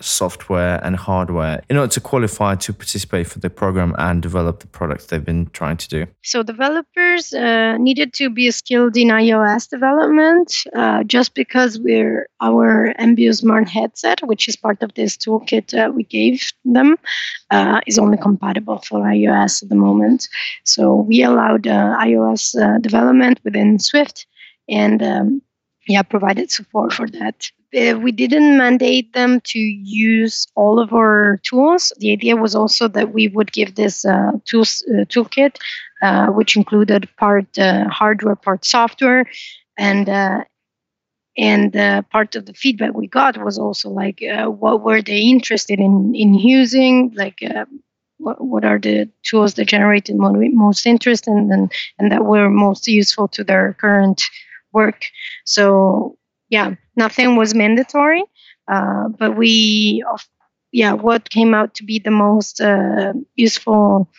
software 0.00 0.80
and 0.84 0.96
hardware 0.96 1.62
in 1.68 1.76
order 1.76 1.92
to 1.92 2.00
qualify 2.00 2.54
to 2.56 2.72
participate 2.72 3.26
for 3.26 3.38
the 3.38 3.50
program 3.50 3.94
and 3.98 4.22
develop 4.22 4.60
the 4.60 4.66
products 4.66 5.06
they've 5.06 5.24
been 5.24 5.46
trying 5.52 5.76
to 5.76 5.88
do? 5.88 6.06
So, 6.22 6.42
developers 6.42 7.32
uh, 7.32 7.76
needed 7.78 8.12
to 8.14 8.30
be 8.30 8.50
skilled 8.50 8.96
in 8.96 9.08
iOS 9.08 9.68
development 9.68 10.54
uh, 10.74 11.04
just 11.04 11.34
because 11.34 11.78
we're 11.78 12.28
our 12.40 12.94
Ambeo 12.98 13.34
Smart 13.34 13.68
headset, 13.68 14.20
which 14.26 14.48
is 14.48 14.56
part 14.56 14.82
of 14.82 14.94
this 14.94 15.16
toolkit 15.16 15.74
uh, 15.74 15.90
we 15.92 16.04
gave 16.04 16.52
them, 16.64 16.96
uh, 17.50 17.80
is 17.86 17.98
only 17.98 18.18
compatible 18.18 18.78
for 18.78 19.00
iOS 19.00 19.62
at 19.62 19.68
the 19.68 19.74
moment. 19.74 20.28
So, 20.64 20.94
we 20.94 21.22
allowed 21.22 21.66
uh, 21.66 21.96
iOS 22.00 22.60
uh, 22.60 22.78
development 22.78 23.40
within 23.44 23.78
Swift. 23.78 24.26
And 24.68 25.02
um, 25.02 25.42
yeah 25.86 26.02
provided 26.02 26.50
support 26.50 26.92
for 26.92 27.08
that. 27.08 27.50
Uh, 27.76 27.98
we 27.98 28.10
didn't 28.10 28.56
mandate 28.56 29.12
them 29.12 29.40
to 29.44 29.58
use 29.58 30.48
all 30.56 30.80
of 30.80 30.92
our 30.92 31.38
tools. 31.44 31.92
The 31.98 32.10
idea 32.12 32.36
was 32.36 32.54
also 32.54 32.88
that 32.88 33.12
we 33.12 33.28
would 33.28 33.52
give 33.52 33.76
this 33.76 34.04
uh, 34.04 34.32
tools, 34.44 34.84
uh, 34.88 35.04
toolkit 35.04 35.56
uh, 36.02 36.28
which 36.28 36.56
included 36.56 37.08
part 37.16 37.58
uh, 37.58 37.88
hardware 37.88 38.36
part 38.36 38.64
software 38.64 39.26
and 39.78 40.08
and 41.38 41.72
part 42.10 42.34
of 42.34 42.46
the 42.46 42.54
feedback 42.54 42.92
we 42.94 43.06
got 43.06 43.42
was 43.42 43.58
also 43.58 43.88
like 43.88 44.20
what 44.46 44.82
were 44.82 45.00
they 45.02 45.20
interested 45.20 45.78
in 45.78 46.12
in 46.14 46.34
using? 46.34 47.12
Like 47.14 47.38
what, 48.18 48.44
what 48.44 48.64
are 48.64 48.78
the 48.78 49.08
tools 49.22 49.54
that 49.54 49.68
generated 49.68 50.16
most 50.16 50.86
interest 50.86 51.26
and, 51.28 51.52
and 51.52 51.72
and 51.98 52.10
that 52.10 52.24
were 52.24 52.50
most 52.50 52.86
useful 52.88 53.28
to 53.28 53.44
their 53.44 53.74
current 53.74 54.22
work. 54.72 55.06
So 55.44 56.16
yeah, 56.48 56.74
nothing 56.96 57.36
was 57.36 57.54
mandatory, 57.54 58.24
uh, 58.68 59.08
but 59.08 59.36
we, 59.36 60.04
yeah, 60.72 60.92
what 60.92 61.30
came 61.30 61.54
out 61.54 61.74
to 61.74 61.84
be 61.84 61.98
the 61.98 62.10
most 62.10 62.60
uh, 62.60 63.12
useful 63.36 64.10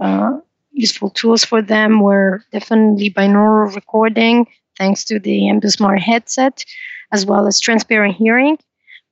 uh, 0.00 0.38
useful 0.72 1.10
tools 1.10 1.44
for 1.44 1.60
them 1.60 2.00
were 2.00 2.44
definitely 2.52 3.10
binaural 3.10 3.74
recording, 3.74 4.46
thanks 4.78 5.04
to 5.04 5.18
the 5.18 5.40
Ambeo 5.50 5.70
Smart 5.70 6.00
headset, 6.00 6.64
as 7.12 7.26
well 7.26 7.46
as 7.46 7.58
transparent 7.58 8.14
hearing. 8.14 8.58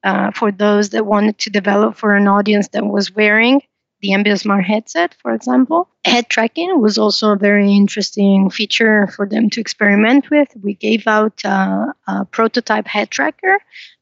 Uh, 0.05 0.31
for 0.31 0.53
those 0.53 0.91
that 0.91 1.05
wanted 1.05 1.37
to 1.39 1.51
develop 1.51 1.97
for 1.97 2.15
an 2.15 2.29
audience 2.29 2.69
that 2.69 2.87
was 2.87 3.13
wearing 3.13 3.61
the 4.14 4.37
Smart 4.37 4.64
headset, 4.64 5.14
for 5.23 5.35
example. 5.35 5.88
Head 6.05 6.29
tracking 6.29 6.81
was 6.81 6.99
also 6.99 7.33
a 7.33 7.37
very 7.37 7.73
interesting 7.73 8.51
feature 8.51 9.07
for 9.09 9.29
them 9.29 9.51
to 9.51 9.61
experiment 9.61 10.31
with. 10.31 10.49
We 10.62 10.75
gave 10.75 11.07
out 11.07 11.45
uh, 11.45 11.92
a 12.07 12.25
prototype 12.25 12.87
head 12.87 13.11
tracker 13.11 13.59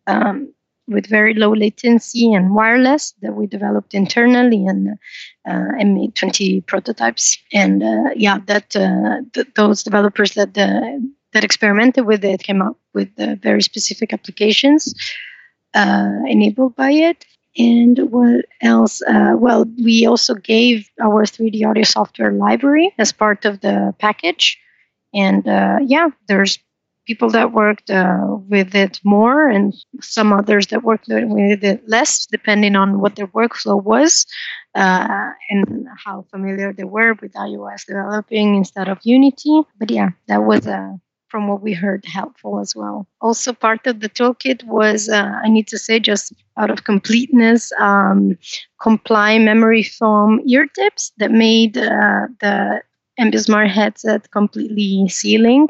um, 0.06 0.52
with 0.86 1.06
very 1.08 1.34
low 1.34 1.54
latency 1.54 2.32
and 2.32 2.54
wireless 2.54 3.14
that 3.22 3.34
we 3.34 3.46
developed 3.46 3.94
internally 3.94 4.66
and, 4.66 4.90
uh, 5.48 5.72
and 5.78 5.94
made 5.94 6.14
20 6.14 6.60
prototypes. 6.62 7.38
And 7.52 7.82
uh, 7.82 8.10
yeah, 8.14 8.38
that 8.46 8.76
uh, 8.76 9.22
th- 9.32 9.48
those 9.54 9.82
developers 9.82 10.34
that 10.34 10.56
uh, 10.58 10.98
that 11.32 11.44
experimented 11.44 12.06
with 12.06 12.24
it 12.24 12.42
came 12.42 12.62
up 12.62 12.78
with 12.92 13.08
uh, 13.18 13.34
very 13.42 13.62
specific 13.62 14.12
applications 14.12 14.94
enabled 15.74 16.76
by 16.76 16.92
it. 16.92 17.24
And 17.56 17.98
what 18.10 18.46
else? 18.62 19.00
Uh, 19.02 19.34
well, 19.36 19.64
we 19.82 20.06
also 20.06 20.34
gave 20.34 20.88
our 21.00 21.24
3D 21.24 21.64
audio 21.64 21.84
software 21.84 22.32
library 22.32 22.92
as 22.98 23.12
part 23.12 23.44
of 23.44 23.60
the 23.60 23.94
package. 23.98 24.58
And 25.14 25.46
uh, 25.46 25.78
yeah, 25.82 26.08
there's 26.26 26.58
people 27.06 27.30
that 27.30 27.52
worked 27.52 27.90
uh, 27.90 28.38
with 28.48 28.74
it 28.74 28.98
more 29.04 29.48
and 29.48 29.74
some 30.00 30.32
others 30.32 30.68
that 30.68 30.82
worked 30.82 31.06
with 31.08 31.62
it 31.62 31.82
less, 31.88 32.26
depending 32.26 32.76
on 32.76 33.00
what 33.00 33.16
their 33.16 33.28
workflow 33.28 33.82
was 33.82 34.26
uh, 34.74 35.30
and 35.50 35.86
how 36.04 36.24
familiar 36.30 36.72
they 36.72 36.84
were 36.84 37.14
with 37.20 37.32
iOS 37.34 37.86
developing 37.86 38.56
instead 38.56 38.88
of 38.88 38.98
Unity. 39.04 39.62
But 39.78 39.90
yeah, 39.90 40.10
that 40.28 40.44
was 40.44 40.66
uh, 40.66 40.92
from 41.28 41.48
what 41.48 41.62
we 41.62 41.72
heard 41.72 42.04
helpful 42.04 42.60
as 42.60 42.74
well. 42.76 43.06
Also, 43.20 43.52
part 43.52 43.86
of 43.86 44.00
the 44.00 44.08
toolkit 44.08 44.64
was, 44.64 45.08
uh, 45.08 45.32
I 45.42 45.48
need 45.48 45.68
to 45.68 45.78
say, 45.78 45.98
just 45.98 46.32
out 46.56 46.70
of 46.70 46.84
completeness, 46.84 47.72
um, 47.80 48.38
comply 48.80 49.38
memory 49.38 49.82
foam 49.82 50.40
ear 50.46 50.66
tips 50.66 51.12
that 51.18 51.30
made 51.30 51.76
uh, 51.76 52.28
the 52.40 52.82
Ambeo 53.18 53.40
Smart 53.40 53.70
headset 53.70 54.30
completely 54.30 55.08
sealing 55.08 55.68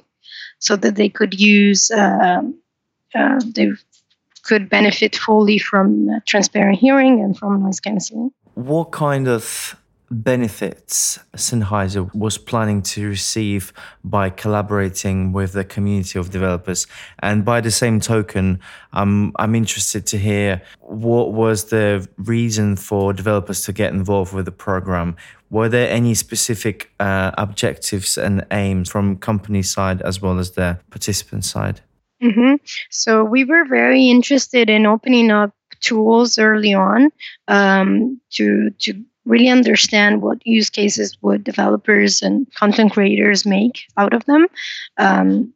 so 0.58 0.76
that 0.76 0.96
they 0.96 1.08
could 1.08 1.38
use, 1.38 1.90
uh, 1.90 2.42
uh, 3.14 3.40
they 3.54 3.70
could 4.42 4.68
benefit 4.68 5.16
fully 5.16 5.58
from 5.58 6.08
transparent 6.26 6.78
hearing 6.78 7.20
and 7.20 7.38
from 7.38 7.62
noise 7.62 7.80
cancelling. 7.80 8.30
What 8.54 8.92
kind 8.92 9.28
of 9.28 9.76
benefits 10.22 11.18
Sennheiser 11.36 12.14
was 12.14 12.38
planning 12.38 12.82
to 12.82 13.08
receive 13.08 13.72
by 14.02 14.30
collaborating 14.30 15.32
with 15.32 15.52
the 15.52 15.64
community 15.64 16.18
of 16.18 16.30
developers. 16.30 16.86
And 17.20 17.44
by 17.44 17.60
the 17.60 17.70
same 17.70 18.00
token, 18.00 18.60
I'm 18.92 19.32
I'm 19.36 19.54
interested 19.54 20.06
to 20.06 20.18
hear 20.18 20.62
what 20.80 21.32
was 21.32 21.66
the 21.66 22.08
reason 22.16 22.76
for 22.76 23.12
developers 23.12 23.62
to 23.62 23.72
get 23.72 23.92
involved 23.92 24.32
with 24.32 24.44
the 24.44 24.52
program. 24.52 25.16
Were 25.50 25.68
there 25.68 25.88
any 25.88 26.14
specific 26.14 26.92
uh, 26.98 27.30
objectives 27.38 28.18
and 28.18 28.44
aims 28.50 28.88
from 28.90 29.16
company 29.16 29.62
side 29.62 30.02
as 30.02 30.20
well 30.20 30.38
as 30.38 30.52
the 30.52 30.78
participant 30.90 31.44
side? 31.44 31.80
Mm-hmm. 32.22 32.54
So 32.90 33.24
we 33.24 33.44
were 33.44 33.64
very 33.66 34.08
interested 34.08 34.70
in 34.70 34.86
opening 34.86 35.30
up 35.30 35.52
tools 35.80 36.38
early 36.38 36.72
on 36.74 37.10
um, 37.48 38.20
to 38.30 38.70
to 38.80 39.04
really 39.24 39.48
understand 39.48 40.22
what 40.22 40.46
use 40.46 40.70
cases 40.70 41.16
would 41.22 41.44
developers 41.44 42.22
and 42.22 42.46
content 42.54 42.92
creators 42.92 43.46
make 43.46 43.80
out 43.96 44.12
of 44.12 44.24
them. 44.26 44.46
Um, 44.98 45.52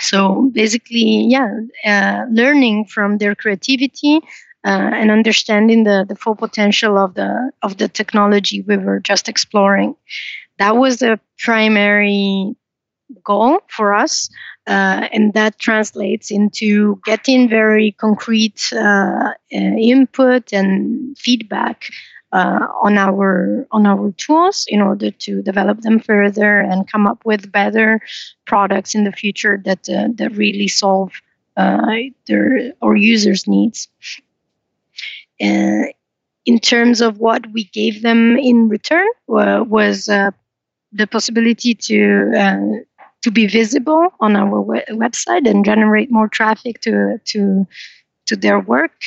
so 0.00 0.50
basically, 0.52 1.26
yeah, 1.28 1.50
uh, 1.84 2.24
learning 2.30 2.86
from 2.86 3.18
their 3.18 3.34
creativity 3.34 4.16
uh, 4.64 4.90
and 4.92 5.10
understanding 5.10 5.84
the, 5.84 6.04
the 6.08 6.16
full 6.16 6.34
potential 6.34 6.98
of 6.98 7.14
the 7.14 7.52
of 7.62 7.76
the 7.76 7.88
technology 7.88 8.62
we 8.62 8.76
were 8.76 8.98
just 8.98 9.28
exploring. 9.28 9.94
That 10.58 10.76
was 10.76 10.98
the 10.98 11.20
primary 11.38 12.56
goal 13.22 13.60
for 13.68 13.94
us. 13.94 14.28
Uh, 14.66 15.08
and 15.12 15.34
that 15.34 15.58
translates 15.58 16.30
into 16.30 16.98
getting 17.04 17.48
very 17.50 17.92
concrete 17.92 18.62
uh, 18.72 19.32
uh 19.54 19.76
input 19.78 20.52
and 20.54 21.16
feedback 21.18 21.90
uh, 22.34 22.66
on 22.82 22.98
our 22.98 23.66
on 23.70 23.86
our 23.86 24.12
tools 24.18 24.64
in 24.68 24.82
order 24.82 25.10
to 25.12 25.40
develop 25.42 25.80
them 25.82 26.00
further 26.00 26.58
and 26.60 26.90
come 26.90 27.06
up 27.06 27.24
with 27.24 27.52
better 27.52 28.00
products 28.44 28.94
in 28.94 29.04
the 29.04 29.12
future 29.12 29.62
that 29.64 29.88
uh, 29.88 30.08
that 30.16 30.32
really 30.36 30.66
solve 30.66 31.12
uh, 31.56 31.94
their 32.26 32.72
our 32.82 32.96
users' 32.96 33.46
needs. 33.46 33.88
Uh, 35.40 35.84
in 36.44 36.58
terms 36.58 37.00
of 37.00 37.18
what 37.18 37.46
we 37.52 37.64
gave 37.64 38.02
them 38.02 38.36
in 38.36 38.68
return, 38.68 39.08
was 39.26 40.08
uh, 40.08 40.30
the 40.92 41.06
possibility 41.06 41.74
to 41.74 42.84
to 43.22 43.30
be 43.30 43.46
visible 43.46 44.08
on 44.20 44.36
our 44.36 44.60
we- 44.60 44.84
website 44.90 45.48
and 45.48 45.64
generate 45.64 46.10
more 46.10 46.28
traffic 46.28 46.80
to 46.80 47.18
to 47.24 47.66
to 48.26 48.36
their 48.36 48.60
work 48.60 49.00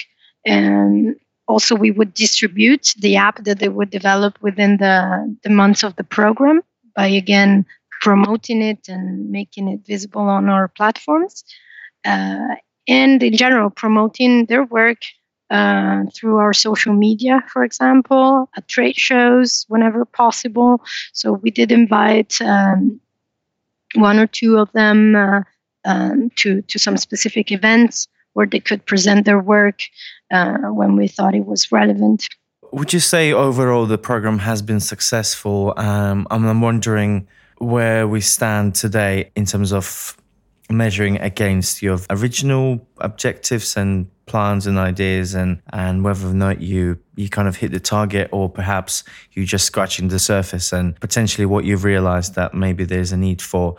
and 0.46 1.16
also 1.48 1.76
we 1.76 1.92
would 1.92 2.14
distribute 2.14 2.94
the 3.00 3.16
app 3.16 3.44
that 3.44 3.60
they 3.60 3.70
would 3.70 3.90
develop 3.90 4.38
within 4.42 4.78
the, 4.78 5.36
the 5.44 5.50
months 5.50 5.84
of 5.84 5.96
the 5.96 6.04
program 6.04 6.62
by 6.96 7.08
again 7.08 7.66
promoting 8.02 8.62
it 8.62 8.88
and 8.88 9.30
making 9.32 9.68
it 9.68 9.80
visible 9.86 10.22
on 10.22 10.50
our 10.50 10.68
platforms 10.68 11.44
uh, 12.06 12.56
and 12.88 13.24
in 13.24 13.36
general 13.36 13.70
promoting 13.70 14.46
their 14.46 14.64
work 14.66 15.00
uh, 15.50 16.04
through 16.14 16.38
our 16.38 16.54
social 16.54 16.94
media 16.94 17.42
for 17.52 17.64
example 17.64 18.50
at 18.56 18.68
trade 18.68 18.98
shows 18.98 19.66
whenever 19.70 20.06
possible. 20.06 20.82
So 21.14 21.34
we 21.34 21.52
did 21.52 21.72
invite 21.72 22.40
um, 22.42 23.00
one 23.96 24.20
or 24.20 24.28
two 24.28 24.58
of 24.58 24.72
them 24.74 25.16
uh, 25.16 25.42
um, 25.86 26.30
to, 26.36 26.62
to 26.64 26.78
some 26.78 26.98
specific 26.98 27.52
events 27.52 28.08
where 28.34 28.46
they 28.46 28.60
could 28.60 28.86
present 28.86 29.26
their 29.26 29.40
work 29.40 29.82
uh, 30.32 30.58
when 30.70 30.96
we 30.96 31.08
thought 31.08 31.36
it 31.36 31.46
was 31.46 31.72
relevant. 31.72 32.28
Would 32.72 32.94
you 32.94 33.00
say 33.00 33.32
overall 33.32 33.86
the 33.86 33.98
program 33.98 34.40
has 34.40 34.62
been 34.62 34.80
successful? 34.80 35.74
Um, 35.78 36.28
I'm 36.30 36.62
wondering 36.62 37.28
where 37.60 38.08
we 38.08 38.22
stand 38.22 38.76
today 38.76 39.32
in 39.36 39.46
terms 39.46 39.72
of 39.74 40.18
measuring 40.70 41.18
against 41.20 41.82
your 41.82 42.00
original 42.10 42.86
objectives 42.98 43.78
and 43.78 44.10
plans 44.26 44.68
and 44.68 44.78
ideas 44.78 45.34
and 45.34 45.62
and 45.72 46.04
whether 46.04 46.28
or 46.28 46.34
not 46.34 46.62
you 46.62 47.00
you 47.16 47.30
kind 47.30 47.48
of 47.48 47.56
hit 47.56 47.72
the 47.72 47.80
target 47.80 48.28
or 48.34 48.50
perhaps 48.50 49.06
you're 49.32 49.46
just 49.46 49.66
scratching 49.66 50.10
the 50.10 50.20
surface 50.20 50.74
and 50.74 51.00
potentially 51.00 51.46
what 51.46 51.64
you've 51.64 51.86
realized 51.86 52.36
that 52.36 52.54
maybe 52.54 52.84
there's 52.84 53.14
a 53.14 53.18
need 53.18 53.42
for 53.42 53.78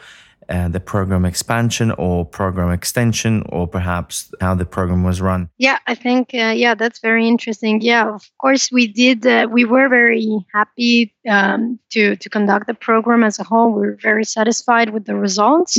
uh, 0.49 0.69
the 0.69 0.81
program 0.81 1.25
expansion 1.25 1.91
or 1.99 2.25
program 2.25 2.71
extension 2.71 3.43
or 3.51 3.67
perhaps 3.69 4.33
how 4.41 4.55
the 4.55 4.65
program 4.65 5.05
was 5.05 5.21
run? 5.21 5.51
Yeah 5.59 5.79
i 5.87 5.95
think 5.95 6.31
uh, 6.35 6.55
yeah 6.57 6.75
that's 6.75 7.01
very 7.01 7.29
interesting. 7.29 7.81
Yeah 7.83 8.15
of 8.15 8.31
course 8.39 8.73
we 8.73 8.87
did 8.87 9.27
uh, 9.27 9.47
we 9.51 9.65
were 9.65 9.89
very 9.89 10.47
happy 10.55 11.15
um, 11.29 11.79
to 11.91 12.17
to 12.17 12.31
conduct 12.31 12.67
the 12.67 12.75
program 12.75 13.25
as 13.25 13.39
a 13.39 13.45
whole. 13.45 13.73
We 13.73 13.89
are 13.89 13.99
very 14.01 14.25
satisfied 14.25 14.91
with 14.91 15.05
the 15.05 15.17
results. 15.17 15.79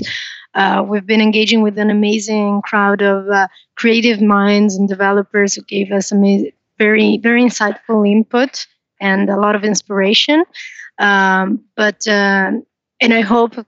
Uh, 0.53 0.83
we've 0.87 1.05
been 1.05 1.21
engaging 1.21 1.61
with 1.61 1.77
an 1.77 1.89
amazing 1.89 2.61
crowd 2.63 3.01
of 3.01 3.27
uh, 3.29 3.47
creative 3.75 4.21
minds 4.21 4.75
and 4.75 4.87
developers 4.87 5.55
who 5.55 5.61
gave 5.63 5.91
us 5.91 6.11
amazing, 6.11 6.51
very 6.77 7.17
very 7.17 7.43
insightful 7.43 8.07
input 8.07 8.67
and 9.01 9.29
a 9.29 9.37
lot 9.37 9.55
of 9.55 9.63
inspiration. 9.63 10.43
Um, 10.99 11.63
but 11.75 12.07
and 13.01 13.13
I 13.13 13.21
hope 13.21 13.65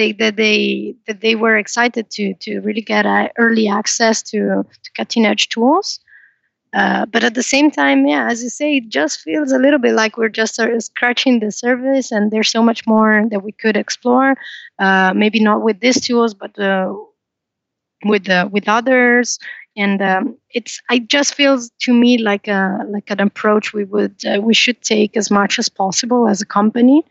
they 0.00 0.12
that 0.12 0.36
they 0.36 0.94
that 1.06 1.20
they 1.20 1.34
were 1.34 1.56
excited 1.56 2.10
to 2.16 2.34
to 2.44 2.60
really 2.60 2.80
get 2.92 3.04
early 3.36 3.68
access 3.68 4.22
to, 4.30 4.64
to 4.84 4.90
cutting 4.96 5.26
edge 5.26 5.48
tools. 5.48 6.00
Uh, 6.72 7.04
but 7.12 7.24
at 7.24 7.34
the 7.34 7.42
same 7.42 7.68
time, 7.70 8.06
yeah, 8.06 8.30
as 8.30 8.42
you 8.44 8.48
say, 8.48 8.76
it 8.76 8.88
just 8.88 9.20
feels 9.20 9.50
a 9.52 9.58
little 9.58 9.78
bit 9.86 9.92
like 9.92 10.16
we're 10.16 10.38
just 10.42 10.54
sort 10.54 10.72
of 10.72 10.82
scratching 10.82 11.40
the 11.40 11.50
surface, 11.50 12.12
and 12.12 12.30
there's 12.30 12.50
so 12.56 12.62
much 12.62 12.86
more 12.86 13.24
that 13.30 13.42
we 13.42 13.52
could 13.52 13.76
explore. 13.76 14.34
Uh, 14.78 15.12
maybe 15.22 15.40
not 15.40 15.62
with 15.62 15.80
these 15.80 16.00
tools, 16.00 16.32
but 16.32 16.56
uh, 16.58 16.94
with 18.04 18.28
uh, 18.30 18.48
with 18.50 18.68
others 18.68 19.38
and 19.76 20.02
um, 20.02 20.36
it's 20.50 20.80
it 20.90 21.08
just 21.08 21.34
feels 21.34 21.70
to 21.80 21.94
me 21.94 22.18
like 22.18 22.48
a 22.48 22.78
like 22.88 23.10
an 23.10 23.20
approach 23.20 23.72
we 23.72 23.84
would 23.84 24.14
uh, 24.24 24.40
we 24.40 24.54
should 24.54 24.80
take 24.82 25.16
as 25.16 25.30
much 25.30 25.58
as 25.58 25.68
possible 25.68 26.28
as 26.28 26.40
a 26.40 26.46
company 26.46 27.04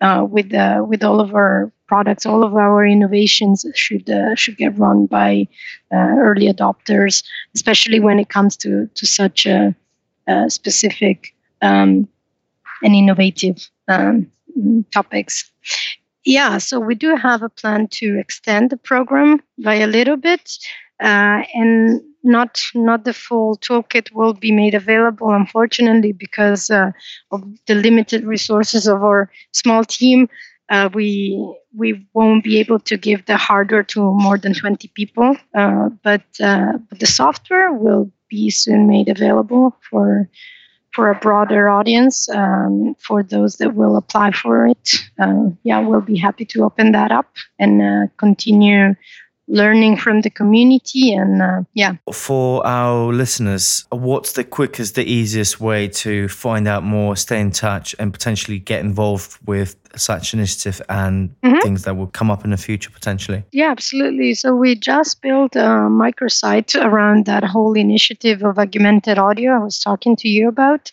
uh, 0.00 0.26
with 0.28 0.52
uh, 0.54 0.82
with 0.86 1.04
all 1.04 1.20
of 1.20 1.34
our 1.34 1.72
products 1.86 2.26
all 2.26 2.42
of 2.42 2.54
our 2.54 2.86
innovations 2.86 3.64
should 3.74 4.08
uh, 4.08 4.34
should 4.34 4.56
get 4.56 4.78
run 4.78 5.06
by 5.06 5.46
uh, 5.92 6.16
early 6.18 6.52
adopters 6.52 7.22
especially 7.54 8.00
when 8.00 8.18
it 8.18 8.28
comes 8.28 8.56
to 8.56 8.88
to 8.94 9.06
such 9.06 9.46
a, 9.46 9.74
a 10.26 10.50
specific 10.50 11.34
um, 11.62 12.08
and 12.82 12.94
innovative 12.94 13.68
um, 13.88 14.30
topics. 14.90 15.50
Yeah 16.24 16.58
so 16.58 16.80
we 16.80 16.94
do 16.94 17.14
have 17.14 17.42
a 17.42 17.48
plan 17.48 17.88
to 17.88 18.18
extend 18.18 18.70
the 18.70 18.76
program 18.76 19.40
by 19.58 19.74
a 19.74 19.86
little 19.86 20.16
bit 20.16 20.58
uh, 21.02 21.42
and 21.54 22.00
not 22.22 22.60
not 22.74 23.04
the 23.04 23.12
full 23.12 23.56
toolkit 23.58 24.12
will 24.12 24.34
be 24.34 24.50
made 24.50 24.74
available 24.74 25.30
unfortunately 25.32 26.12
because 26.12 26.70
uh, 26.70 26.90
of 27.30 27.42
the 27.66 27.74
limited 27.74 28.24
resources 28.24 28.86
of 28.86 29.02
our 29.02 29.30
small 29.52 29.84
team. 29.84 30.28
Uh, 30.68 30.88
we 30.94 31.38
we 31.76 32.04
won't 32.12 32.42
be 32.42 32.58
able 32.58 32.80
to 32.80 32.96
give 32.96 33.24
the 33.26 33.36
hardware 33.36 33.84
to 33.84 34.00
more 34.14 34.36
than 34.36 34.52
20 34.52 34.88
people 34.94 35.36
uh, 35.54 35.88
but, 36.02 36.24
uh, 36.40 36.72
but 36.90 36.98
the 36.98 37.06
software 37.06 37.72
will 37.72 38.10
be 38.28 38.50
soon 38.50 38.88
made 38.88 39.08
available 39.08 39.76
for 39.88 40.28
for 40.92 41.10
a 41.10 41.14
broader 41.20 41.68
audience 41.68 42.28
um, 42.30 42.96
for 42.98 43.22
those 43.22 43.56
that 43.56 43.74
will 43.74 43.96
apply 43.96 44.32
for 44.32 44.66
it. 44.66 44.94
Uh, 45.20 45.50
yeah 45.62 45.78
we'll 45.78 46.00
be 46.00 46.16
happy 46.16 46.44
to 46.44 46.64
open 46.64 46.90
that 46.90 47.12
up 47.12 47.30
and 47.60 48.10
continue 48.16 48.92
learning 49.48 49.96
from 49.96 50.22
the 50.22 50.30
community 50.30 51.12
and 51.12 51.40
uh, 51.40 51.62
yeah. 51.74 51.94
For 52.12 52.66
our 52.66 53.12
listeners 53.12 53.86
what's 53.90 54.32
the 54.32 54.44
quickest 54.44 54.94
the 54.94 55.04
easiest 55.04 55.60
way 55.60 55.88
to 55.88 56.28
find 56.28 56.66
out 56.66 56.82
more 56.82 57.16
stay 57.16 57.40
in 57.40 57.50
touch 57.50 57.94
and 57.98 58.12
potentially 58.12 58.58
get 58.58 58.80
involved 58.80 59.38
with 59.46 59.76
such 59.94 60.34
initiative 60.34 60.82
and 60.88 61.30
mm-hmm. 61.40 61.58
things 61.60 61.84
that 61.84 61.96
will 61.96 62.08
come 62.08 62.30
up 62.30 62.44
in 62.44 62.50
the 62.50 62.56
future 62.56 62.90
potentially? 62.90 63.44
Yeah 63.52 63.70
absolutely. 63.70 64.34
So 64.34 64.54
we 64.54 64.74
just 64.74 65.22
built 65.22 65.54
a 65.56 65.88
microsite 65.90 66.74
around 66.82 67.26
that 67.26 67.44
whole 67.44 67.74
initiative 67.74 68.42
of 68.42 68.58
augmented 68.58 69.18
audio 69.18 69.52
i 69.52 69.58
was 69.58 69.78
talking 69.78 70.16
to 70.16 70.28
you 70.28 70.48
about. 70.48 70.90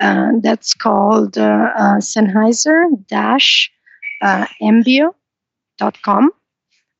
Uh, 0.00 0.32
that's 0.40 0.74
called 0.74 1.38
uh, 1.38 1.70
uh, 1.76 1.96
sennheiser 1.96 2.84
dash 3.08 3.70
uh, 4.22 4.46
ambeo.com 4.62 6.30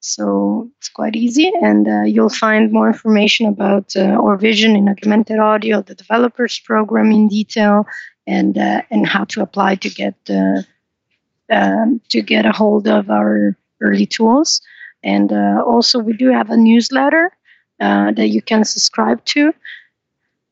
so 0.06 0.70
it's 0.78 0.88
quite 0.88 1.16
easy, 1.16 1.50
and 1.62 1.88
uh, 1.88 2.02
you'll 2.02 2.28
find 2.28 2.70
more 2.70 2.86
information 2.86 3.46
about 3.46 3.96
uh, 3.96 4.16
our 4.24 4.36
vision 4.36 4.76
in 4.76 4.88
augmented 4.88 5.40
audio, 5.40 5.82
the 5.82 5.96
developers 5.96 6.60
program 6.60 7.10
in 7.10 7.26
detail, 7.26 7.86
and 8.26 8.56
uh, 8.56 8.82
and 8.90 9.06
how 9.06 9.24
to 9.24 9.42
apply 9.42 9.74
to 9.74 9.90
get 9.90 10.14
uh, 10.30 10.62
um, 11.50 12.00
to 12.10 12.22
get 12.22 12.46
a 12.46 12.52
hold 12.52 12.86
of 12.86 13.10
our 13.10 13.56
early 13.80 14.06
tools. 14.06 14.62
And 15.02 15.32
uh, 15.32 15.62
also, 15.66 15.98
we 15.98 16.12
do 16.12 16.28
have 16.30 16.50
a 16.50 16.56
newsletter 16.56 17.32
uh, 17.80 18.12
that 18.12 18.28
you 18.28 18.42
can 18.42 18.64
subscribe 18.64 19.24
to. 19.26 19.52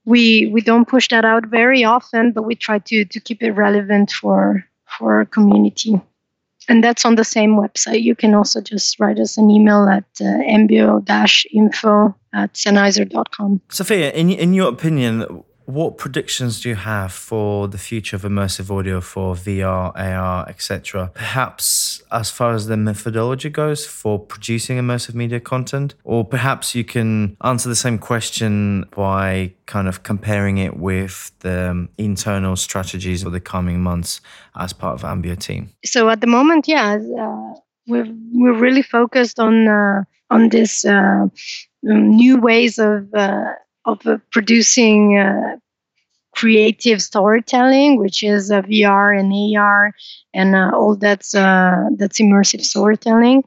We 0.05 0.49
we 0.49 0.63
don't 0.63 0.89
push 0.89 1.09
that 1.09 1.25
out 1.25 1.47
very 1.47 1.85
often, 1.85 2.33
but 2.33 2.43
we 2.43 2.57
try 2.57 2.81
to 2.81 3.05
to 3.05 3.21
keep 3.21 3.41
it 3.41 3.53
relevant 3.53 4.11
for 4.11 4.65
for 4.99 5.15
our 5.15 5.25
community 5.25 6.01
and 6.69 6.83
that's 6.83 7.05
on 7.05 7.15
the 7.17 7.25
same 7.25 7.57
website. 7.57 8.03
You 8.03 8.15
can 8.15 8.35
also 8.35 8.61
just 8.61 8.99
write 8.99 9.19
us 9.19 9.37
an 9.39 9.51
email 9.51 9.89
at 9.89 10.05
uh, 10.21 10.25
ambeo-info 10.25 12.15
at 12.33 12.53
sennheiser.com. 12.55 13.61
Sophia, 13.69 14.11
in, 14.13 14.31
in 14.31 14.55
your 14.55 14.69
opinion, 14.69 15.45
what 15.67 15.97
predictions 15.97 16.61
do 16.61 16.69
you 16.69 16.75
have 16.75 17.13
for 17.13 17.69
the 17.69 17.79
future 17.79 18.17
of 18.17 18.23
immersive 18.23 18.71
audio 18.71 19.01
for 19.01 19.35
VR, 19.35 19.93
AR, 19.97 20.49
etc.? 20.49 21.11
Perhaps 21.15 22.03
as 22.13 22.31
far 22.31 22.53
as 22.53 22.67
the 22.67 22.77
methodology 22.77 23.49
goes 23.49 23.87
for 23.87 24.19
producing 24.19 24.79
immersive 24.79 25.15
media 25.15 25.41
content, 25.41 25.95
or 26.05 26.25
perhaps 26.25 26.75
you 26.75 26.85
can 26.85 27.37
answer 27.43 27.69
the 27.69 27.77
same 27.77 27.99
question 27.99 28.85
by 28.95 29.53
kind 29.67 29.89
of 29.89 30.03
comparing 30.03 30.59
it 30.59 30.77
with 30.77 31.33
the 31.41 31.89
internal 31.99 32.57
strategies 32.57 33.23
of 33.25 33.33
the 33.33 33.41
coming 33.41 33.81
months 33.81 34.21
as 34.57 34.73
part 34.73 34.95
of 34.95 35.03
Ambeo 35.03 35.39
team. 35.39 35.71
So 35.85 36.11
at 36.11 36.21
the 36.21 36.27
moment, 36.27 36.69
yeah, 36.69 36.97
uh, 36.97 37.55
we're 37.87 38.09
we're 38.33 38.59
really 38.59 38.83
focused 38.83 39.39
on 39.39 39.69
uh, 39.69 40.05
on 40.31 40.49
this 40.49 40.85
uh, 40.85 41.27
new 41.83 42.41
ways 42.41 42.79
of 42.79 43.13
uh, 43.15 43.45
of 43.85 44.07
uh, 44.07 44.19
producing 44.31 45.19
uh, 45.19 45.57
creative 46.35 47.01
storytelling, 47.01 47.99
which 47.99 48.23
is 48.23 48.51
uh, 48.51 48.63
VR 48.63 49.13
and 49.13 49.33
AR 49.33 49.93
and 50.33 50.55
uh, 50.55 50.71
all 50.75 50.97
that's 50.97 51.35
uh, 51.35 51.89
that's 51.97 52.21
immersive 52.21 52.63
storytelling. 52.63 53.45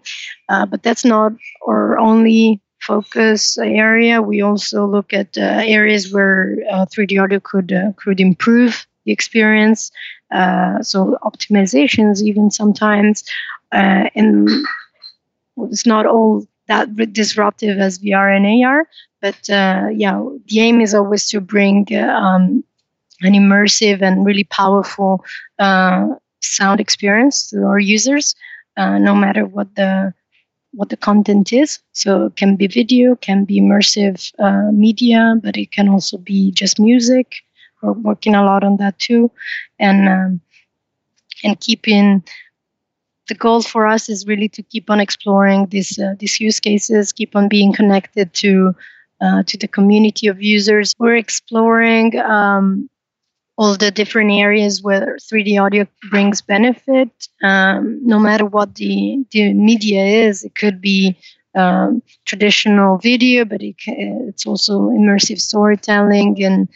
Uh, 0.49 0.65
but 0.65 0.83
that's 0.83 1.03
not 1.05 1.33
our 1.67 1.97
only 1.99 2.61
focus 2.79 3.57
area. 3.57 4.21
We 4.21 4.41
also 4.41 4.85
look 4.85 5.13
at 5.13 5.37
areas 5.37 6.13
where 6.13 6.55
3D 6.95 7.21
audio 7.21 7.39
could 7.39 7.73
could 7.97 8.19
improve 8.19 8.85
the 9.05 9.11
experience. 9.11 9.91
so 10.81 11.17
optimizations, 11.23 12.21
even 12.21 12.51
sometimes, 12.51 13.23
and 13.71 14.47
it's 15.57 15.85
not 15.85 16.05
all 16.05 16.45
that 16.67 16.95
disruptive 17.13 17.79
as 17.79 17.97
VR 17.97 18.29
and 18.29 18.45
AR. 18.45 18.87
But 19.21 19.49
uh, 19.49 19.87
yeah, 19.93 20.21
the 20.47 20.59
aim 20.59 20.81
is 20.81 20.93
always 20.93 21.29
to 21.29 21.41
bring 21.41 21.87
uh, 21.91 22.07
um, 22.07 22.63
an 23.21 23.33
immersive 23.33 24.01
and 24.01 24.25
really 24.25 24.43
powerful 24.45 25.23
uh, 25.59 26.07
sound 26.41 26.79
experience 26.79 27.49
to 27.49 27.63
our 27.65 27.79
users, 27.79 28.35
uh, 28.77 28.97
no 28.97 29.15
matter 29.15 29.45
what 29.45 29.75
the 29.75 30.13
what 30.73 30.89
the 30.89 30.97
content 30.97 31.53
is. 31.53 31.79
So 31.93 32.27
it 32.27 32.35
can 32.35 32.55
be 32.55 32.67
video, 32.67 33.15
can 33.15 33.45
be 33.45 33.59
immersive 33.59 34.31
uh, 34.39 34.71
media, 34.71 35.35
but 35.43 35.57
it 35.57 35.71
can 35.71 35.89
also 35.89 36.17
be 36.17 36.51
just 36.51 36.79
music. 36.79 37.35
We're 37.81 37.93
working 37.93 38.35
a 38.35 38.43
lot 38.43 38.63
on 38.63 38.77
that 38.77 38.97
too, 38.99 39.31
and 39.79 40.07
um, 40.09 40.41
and 41.43 41.59
keeping 41.59 42.23
the 43.27 43.35
goal 43.35 43.61
for 43.61 43.87
us 43.87 44.09
is 44.09 44.25
really 44.27 44.49
to 44.49 44.63
keep 44.63 44.89
on 44.89 44.99
exploring 44.99 45.67
these 45.67 45.99
uh, 45.99 46.15
these 46.19 46.39
use 46.39 46.59
cases, 46.59 47.11
keep 47.11 47.35
on 47.35 47.47
being 47.47 47.73
connected 47.73 48.33
to 48.35 48.73
uh, 49.21 49.43
to 49.43 49.57
the 49.57 49.67
community 49.67 50.27
of 50.27 50.41
users. 50.41 50.93
We're 50.99 51.15
exploring 51.17 52.17
um, 52.19 52.89
all 53.57 53.75
the 53.75 53.91
different 53.91 54.31
areas 54.31 54.83
where 54.83 55.17
3D 55.17 55.59
audio 55.59 55.87
brings 56.09 56.41
benefit, 56.41 57.09
um, 57.43 57.99
no 58.05 58.19
matter 58.19 58.45
what 58.45 58.75
the 58.75 59.25
the 59.31 59.53
media 59.53 60.03
is. 60.05 60.43
It 60.43 60.55
could 60.55 60.79
be 60.81 61.17
um, 61.55 62.01
traditional 62.25 62.97
video, 62.97 63.45
but 63.45 63.61
it, 63.61 63.75
it's 63.87 64.45
also 64.45 64.89
immersive 64.89 65.39
storytelling 65.41 66.43
and 66.43 66.69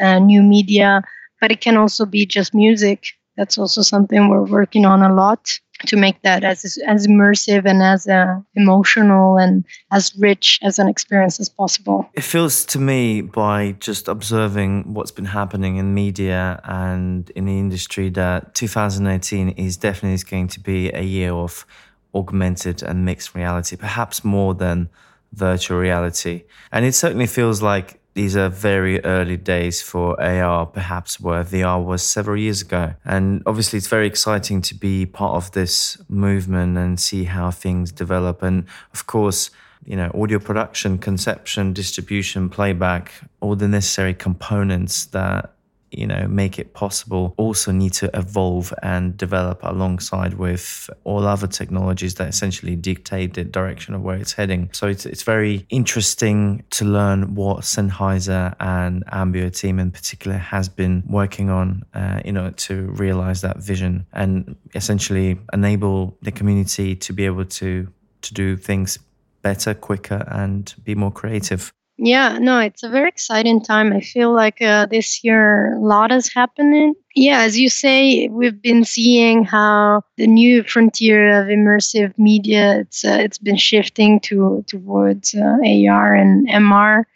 uh, 0.00 0.18
new 0.18 0.42
media. 0.42 1.02
But 1.40 1.52
it 1.52 1.60
can 1.60 1.76
also 1.76 2.06
be 2.06 2.26
just 2.26 2.54
music. 2.54 3.08
That's 3.36 3.58
also 3.58 3.82
something 3.82 4.28
we're 4.28 4.46
working 4.46 4.86
on 4.86 5.02
a 5.02 5.14
lot 5.14 5.60
to 5.86 5.96
make 5.96 6.22
that 6.22 6.44
as 6.44 6.78
as 6.86 7.06
immersive 7.06 7.64
and 7.66 7.82
as 7.82 8.06
uh, 8.06 8.40
emotional 8.54 9.36
and 9.36 9.64
as 9.92 10.12
rich 10.18 10.58
as 10.62 10.78
an 10.78 10.88
experience 10.88 11.38
as 11.40 11.48
possible. 11.48 12.08
It 12.14 12.24
feels 12.24 12.64
to 12.66 12.78
me 12.78 13.20
by 13.20 13.72
just 13.80 14.08
observing 14.08 14.94
what's 14.94 15.10
been 15.10 15.26
happening 15.26 15.76
in 15.76 15.94
media 15.94 16.60
and 16.64 17.28
in 17.30 17.46
the 17.46 17.58
industry 17.58 18.08
that 18.10 18.54
2018 18.54 19.50
is 19.50 19.76
definitely 19.76 20.22
going 20.28 20.48
to 20.48 20.60
be 20.60 20.90
a 20.92 21.02
year 21.02 21.32
of 21.32 21.66
augmented 22.14 22.82
and 22.82 23.04
mixed 23.04 23.34
reality, 23.34 23.76
perhaps 23.76 24.24
more 24.24 24.54
than 24.54 24.88
virtual 25.32 25.78
reality. 25.78 26.44
And 26.72 26.84
it 26.84 26.94
certainly 26.94 27.26
feels 27.26 27.60
like 27.60 28.00
these 28.16 28.34
are 28.34 28.48
very 28.48 29.04
early 29.04 29.36
days 29.36 29.82
for 29.82 30.18
AR, 30.18 30.64
perhaps 30.64 31.20
where 31.20 31.44
VR 31.44 31.84
was 31.84 32.02
several 32.02 32.38
years 32.38 32.62
ago. 32.62 32.94
And 33.04 33.42
obviously, 33.44 33.76
it's 33.76 33.88
very 33.88 34.06
exciting 34.06 34.62
to 34.62 34.74
be 34.74 35.04
part 35.04 35.34
of 35.36 35.52
this 35.52 35.98
movement 36.08 36.78
and 36.78 36.98
see 36.98 37.24
how 37.24 37.50
things 37.50 37.92
develop. 37.92 38.42
And 38.42 38.64
of 38.94 39.06
course, 39.06 39.50
you 39.84 39.96
know, 39.96 40.10
audio 40.14 40.38
production, 40.38 40.96
conception, 40.96 41.74
distribution, 41.74 42.48
playback, 42.48 43.12
all 43.40 43.54
the 43.54 43.68
necessary 43.68 44.14
components 44.14 45.04
that 45.06 45.52
you 45.90 46.06
know 46.06 46.26
make 46.28 46.58
it 46.58 46.74
possible 46.74 47.34
also 47.36 47.72
need 47.72 47.92
to 47.92 48.10
evolve 48.14 48.72
and 48.82 49.16
develop 49.16 49.60
alongside 49.62 50.34
with 50.34 50.90
all 51.04 51.26
other 51.26 51.46
technologies 51.46 52.14
that 52.16 52.28
essentially 52.28 52.76
dictate 52.76 53.34
the 53.34 53.44
direction 53.44 53.94
of 53.94 54.02
where 54.02 54.16
it's 54.16 54.32
heading. 54.32 54.68
So 54.72 54.88
it's, 54.88 55.06
it's 55.06 55.22
very 55.22 55.66
interesting 55.70 56.64
to 56.70 56.84
learn 56.84 57.34
what 57.34 57.60
Sennheiser 57.60 58.54
and 58.60 59.04
Ambeo 59.06 59.56
team 59.56 59.78
in 59.78 59.90
particular 59.90 60.36
has 60.36 60.68
been 60.68 61.02
working 61.08 61.50
on 61.50 61.84
uh, 61.94 62.20
you 62.24 62.32
know 62.32 62.50
to 62.50 62.82
realize 62.92 63.40
that 63.42 63.58
vision 63.58 64.06
and 64.12 64.56
essentially 64.74 65.38
enable 65.52 66.16
the 66.22 66.32
community 66.32 66.96
to 66.96 67.12
be 67.12 67.24
able 67.26 67.44
to 67.44 67.88
to 68.22 68.34
do 68.34 68.56
things 68.56 68.98
better 69.42 69.74
quicker 69.74 70.24
and 70.28 70.74
be 70.84 70.94
more 70.94 71.12
creative 71.12 71.72
yeah, 71.98 72.38
no, 72.38 72.58
it's 72.60 72.82
a 72.82 72.88
very 72.90 73.08
exciting 73.08 73.62
time. 73.62 73.92
I 73.92 74.00
feel 74.00 74.34
like 74.34 74.60
uh, 74.60 74.86
this 74.86 75.24
year 75.24 75.74
a 75.76 75.80
lot 75.80 76.12
is 76.12 76.32
happening. 76.32 76.94
Yeah, 77.14 77.40
as 77.40 77.58
you 77.58 77.70
say, 77.70 78.28
we've 78.28 78.60
been 78.60 78.84
seeing 78.84 79.44
how 79.44 80.02
the 80.16 80.26
new 80.26 80.62
frontier 80.62 81.40
of 81.40 81.46
immersive 81.46 82.18
media 82.18 82.80
it's 82.80 83.04
uh, 83.04 83.16
it's 83.20 83.38
been 83.38 83.56
shifting 83.56 84.20
to 84.20 84.62
towards 84.66 85.34
uh, 85.34 85.56
AR 85.64 86.14
and 86.14 86.46
MR 86.48 87.06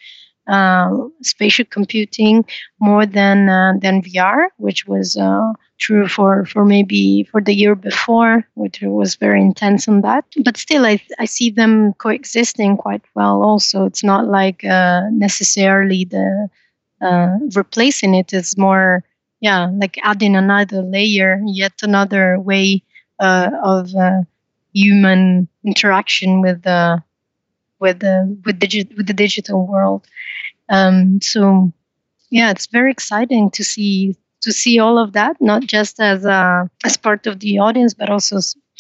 spatial 1.22 1.64
computing 1.70 2.44
more 2.80 3.06
than 3.06 3.48
uh, 3.48 3.72
than 3.80 4.02
VR, 4.02 4.48
which 4.58 4.86
was 4.86 5.16
uh, 5.16 5.52
true 5.78 6.08
for, 6.08 6.44
for 6.44 6.64
maybe 6.64 7.24
for 7.30 7.40
the 7.40 7.54
year 7.54 7.74
before, 7.74 8.44
which 8.54 8.80
was 8.82 9.14
very 9.16 9.40
intense 9.40 9.88
on 9.88 10.00
that. 10.02 10.25
But 10.44 10.56
still, 10.56 10.85
I 10.87 11.00
I 11.18 11.25
see 11.27 11.50
them 11.50 11.92
coexisting 11.94 12.77
quite 12.77 13.02
well. 13.14 13.42
Also, 13.42 13.85
it's 13.87 14.04
not 14.04 14.27
like 14.27 14.64
uh, 14.64 15.02
necessarily 15.12 16.04
the 16.04 16.48
uh, 17.00 17.38
replacing 17.54 18.14
it 18.14 18.33
is 18.33 18.56
more 18.58 19.04
yeah 19.40 19.68
like 19.81 19.98
adding 20.02 20.37
another 20.37 20.83
layer, 20.83 21.40
yet 21.46 21.72
another 21.83 22.38
way 22.40 22.83
uh, 23.20 23.50
of 23.62 23.90
human 24.72 25.48
interaction 25.64 26.40
with 26.40 26.62
the 26.62 27.02
with 27.81 28.00
the 28.00 28.38
with 28.44 28.58
digi- 28.60 28.96
with 28.96 29.06
the 29.06 29.14
digital 29.14 29.66
world. 29.66 30.06
Um, 30.71 31.21
so 31.21 31.73
yeah, 32.31 32.50
it's 32.50 32.66
very 32.66 32.90
exciting 32.90 33.50
to 33.50 33.64
see 33.64 34.16
to 34.42 34.52
see 34.52 34.79
all 34.79 34.98
of 34.98 35.12
that, 35.12 35.37
not 35.40 35.62
just 35.62 36.00
as 36.00 36.25
a, 36.25 36.71
as 36.83 36.96
part 36.96 37.27
of 37.27 37.40
the 37.40 37.58
audience, 37.58 37.92
but 37.92 38.08
also 38.08 38.38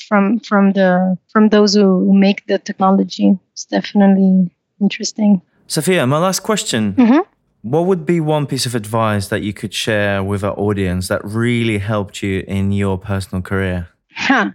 from 0.08 0.40
from 0.40 0.72
the 0.72 1.18
from 1.32 1.48
those 1.48 1.74
who 1.74 2.12
make 2.12 2.46
the 2.46 2.58
technology. 2.58 3.38
It's 3.52 3.66
definitely 3.66 4.50
interesting. 4.80 5.42
Sophia, 5.66 6.06
my 6.06 6.18
last 6.18 6.40
question. 6.40 6.94
Mm-hmm. 6.94 7.20
What 7.62 7.86
would 7.86 8.06
be 8.06 8.20
one 8.20 8.46
piece 8.46 8.64
of 8.64 8.74
advice 8.74 9.28
that 9.28 9.42
you 9.42 9.52
could 9.52 9.74
share 9.74 10.24
with 10.24 10.42
our 10.42 10.58
audience 10.58 11.08
that 11.08 11.20
really 11.24 11.76
helped 11.76 12.22
you 12.22 12.42
in 12.48 12.72
your 12.72 12.96
personal 12.96 13.42
career? 13.42 13.88
Huh. 14.14 14.52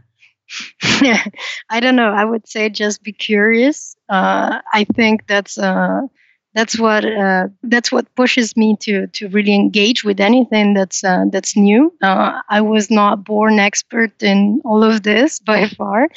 I 1.70 1.80
don't 1.80 1.96
know. 1.96 2.10
I 2.10 2.26
would 2.26 2.48
say 2.48 2.70
just 2.70 3.04
be 3.04 3.12
curious. 3.12 3.96
Uh, 4.10 4.60
I 4.74 4.86
think 4.96 5.28
that's 5.28 5.58
uh, 5.60 6.02
that's 6.56 6.80
what 6.80 7.06
uh, 7.06 7.50
that's 7.64 7.92
what 7.92 8.08
pushes 8.16 8.58
me 8.58 8.78
to 8.82 9.08
to 9.08 9.28
really 9.30 9.54
engage 9.54 10.04
with 10.06 10.22
anything 10.22 10.74
that's 10.74 11.04
uh, 11.04 11.26
that's 11.32 11.58
new. 11.58 11.94
Uh, 12.02 12.42
I 12.50 12.62
was 12.62 12.90
not 12.90 13.26
born 13.26 13.60
expert 13.60 14.24
in 14.24 14.62
all 14.66 14.84
of 14.84 15.04
this 15.04 15.40
by 15.40 15.68
far, 15.68 16.10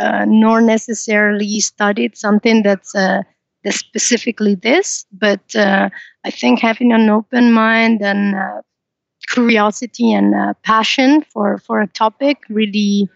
uh, 0.00 0.24
nor 0.26 0.62
necessarily 0.62 1.60
studied 1.60 2.16
something 2.16 2.62
that's 2.62 2.92
that's 2.92 3.76
specifically 3.78 4.56
this. 4.56 5.06
But 5.12 5.42
I 5.54 6.30
think 6.30 6.60
having 6.60 6.92
an 6.92 7.10
open 7.10 7.52
mind 7.52 8.02
and 8.02 8.34
curiosity 9.28 10.12
and 10.12 10.34
passion 10.64 11.22
for 11.32 11.58
for 11.58 11.80
a 11.80 11.86
topic 11.86 12.38
really 12.48 13.08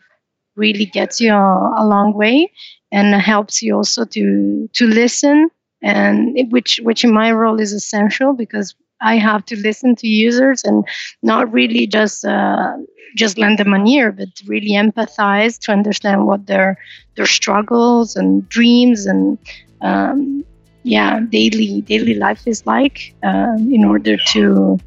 really 0.57 0.87
gets 0.87 1.21
you 1.21 1.33
a, 1.33 1.75
a 1.79 1.87
long 1.87 2.15
way 2.15 2.51
and 2.93 3.15
helps 3.21 3.63
you 3.63 3.77
also 3.77 4.05
to 4.05 4.69
to 4.75 4.87
listen 4.87 5.51
and 5.87 6.37
which 6.51 6.81
which 6.83 7.05
in 7.05 7.13
my 7.13 7.31
role 7.31 7.61
is 7.61 7.73
essential 7.73 8.33
because 8.33 8.75
I 9.01 9.17
have 9.17 9.45
to 9.47 9.57
listen 9.57 9.95
to 9.97 10.09
users 10.09 10.65
and 10.65 10.85
not 11.23 11.53
really 11.53 11.87
just 11.87 12.25
uh, 12.25 12.73
just 13.17 13.39
lend 13.39 13.59
them 13.59 13.73
an 13.73 13.87
ear, 13.87 14.11
but 14.11 14.29
really 14.47 14.73
empathize 14.73 15.59
to 15.61 15.73
understand 15.73 16.27
what 16.27 16.47
their 16.47 16.77
their 17.17 17.27
struggles 17.27 18.17
and 18.17 18.49
dreams 18.49 19.07
and 19.07 19.39
um, 19.81 20.45
yeah 20.83 21.21
daily 21.21 21.83
daily 21.83 22.15
life 22.15 22.43
is 22.47 22.67
like 22.67 23.15
uh, 23.23 23.55
in 23.77 23.85
order 23.85 24.17
to 24.33 24.79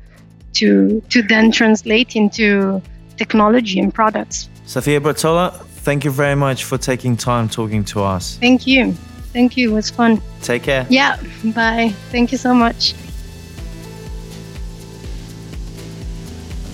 to 0.53 1.01
to 1.09 1.21
then 1.21 1.51
translate 1.51 2.15
into 2.15 2.81
technology 3.15 3.79
and 3.79 3.93
products. 3.93 4.49
Sophia 4.65 4.99
Brazzola, 4.99 5.53
thank 5.87 6.03
you 6.03 6.11
very 6.11 6.35
much 6.35 6.65
for 6.65 6.77
taking 6.77 7.15
time 7.15 7.47
talking 7.47 7.83
to 7.85 8.03
us. 8.03 8.37
Thank 8.37 8.67
you. 8.67 8.95
Thank 9.33 9.57
you. 9.57 9.71
It 9.71 9.73
was 9.73 9.89
fun. 9.89 10.21
Take 10.41 10.63
care. 10.63 10.85
Yeah. 10.89 11.21
Bye. 11.43 11.93
Thank 12.11 12.31
you 12.31 12.37
so 12.37 12.53
much. 12.53 12.93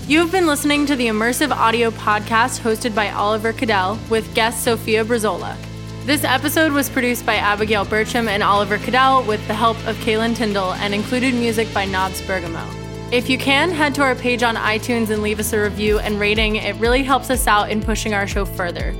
You 0.08 0.20
have 0.20 0.30
been 0.30 0.46
listening 0.46 0.86
to 0.86 0.94
the 0.94 1.08
immersive 1.08 1.50
audio 1.50 1.90
podcast 1.90 2.60
hosted 2.60 2.94
by 2.94 3.10
Oliver 3.10 3.52
Kadel 3.52 3.98
with 4.08 4.32
guest 4.34 4.62
Sophia 4.62 5.04
Brazzola. 5.04 5.56
This 6.04 6.22
episode 6.22 6.70
was 6.70 6.88
produced 6.88 7.26
by 7.26 7.34
Abigail 7.34 7.84
Bertram 7.84 8.28
and 8.28 8.40
Oliver 8.40 8.78
Kadel 8.78 9.26
with 9.26 9.44
the 9.48 9.54
help 9.54 9.76
of 9.88 9.96
Kaylin 9.96 10.36
Tyndall 10.36 10.74
and 10.74 10.94
included 10.94 11.34
music 11.34 11.66
by 11.74 11.84
Nods 11.84 12.22
Bergamo. 12.22 12.64
If 13.10 13.28
you 13.28 13.36
can, 13.36 13.72
head 13.72 13.96
to 13.96 14.02
our 14.02 14.14
page 14.14 14.44
on 14.44 14.54
iTunes 14.54 15.10
and 15.10 15.22
leave 15.22 15.40
us 15.40 15.52
a 15.52 15.60
review 15.60 15.98
and 15.98 16.20
rating. 16.20 16.54
It 16.54 16.76
really 16.76 17.02
helps 17.02 17.28
us 17.28 17.48
out 17.48 17.70
in 17.70 17.82
pushing 17.82 18.14
our 18.14 18.28
show 18.28 18.44
further. 18.44 18.94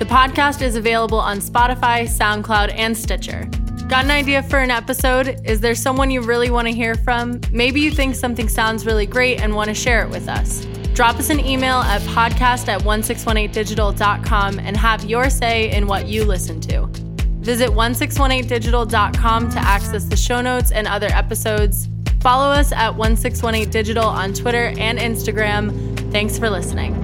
The 0.00 0.06
podcast 0.06 0.62
is 0.62 0.76
available 0.76 1.20
on 1.20 1.40
Spotify, 1.40 2.08
SoundCloud, 2.08 2.72
and 2.74 2.96
Stitcher. 2.96 3.44
Got 3.86 4.06
an 4.06 4.10
idea 4.10 4.42
for 4.42 4.58
an 4.58 4.70
episode? 4.70 5.42
Is 5.44 5.60
there 5.60 5.74
someone 5.74 6.10
you 6.10 6.22
really 6.22 6.48
want 6.50 6.66
to 6.68 6.72
hear 6.72 6.94
from? 6.94 7.38
Maybe 7.52 7.82
you 7.82 7.90
think 7.90 8.14
something 8.14 8.48
sounds 8.48 8.86
really 8.86 9.04
great 9.04 9.42
and 9.42 9.54
want 9.54 9.68
to 9.68 9.74
share 9.74 10.02
it 10.02 10.08
with 10.08 10.26
us. 10.26 10.64
Drop 10.94 11.16
us 11.16 11.28
an 11.28 11.38
email 11.40 11.80
at 11.80 12.00
podcast 12.00 12.68
at 12.68 12.80
1618digital.com 12.80 14.58
and 14.58 14.74
have 14.74 15.04
your 15.04 15.28
say 15.28 15.70
in 15.70 15.86
what 15.86 16.06
you 16.06 16.24
listen 16.24 16.62
to. 16.62 16.86
Visit 17.42 17.68
1618digital.com 17.68 19.50
to 19.50 19.58
access 19.58 20.04
the 20.04 20.16
show 20.16 20.40
notes 20.40 20.72
and 20.72 20.88
other 20.88 21.08
episodes. 21.08 21.90
Follow 22.20 22.50
us 22.50 22.72
at 22.72 22.94
1618digital 22.94 24.06
on 24.06 24.32
Twitter 24.32 24.72
and 24.78 24.98
Instagram. 24.98 26.10
Thanks 26.10 26.38
for 26.38 26.48
listening. 26.48 26.99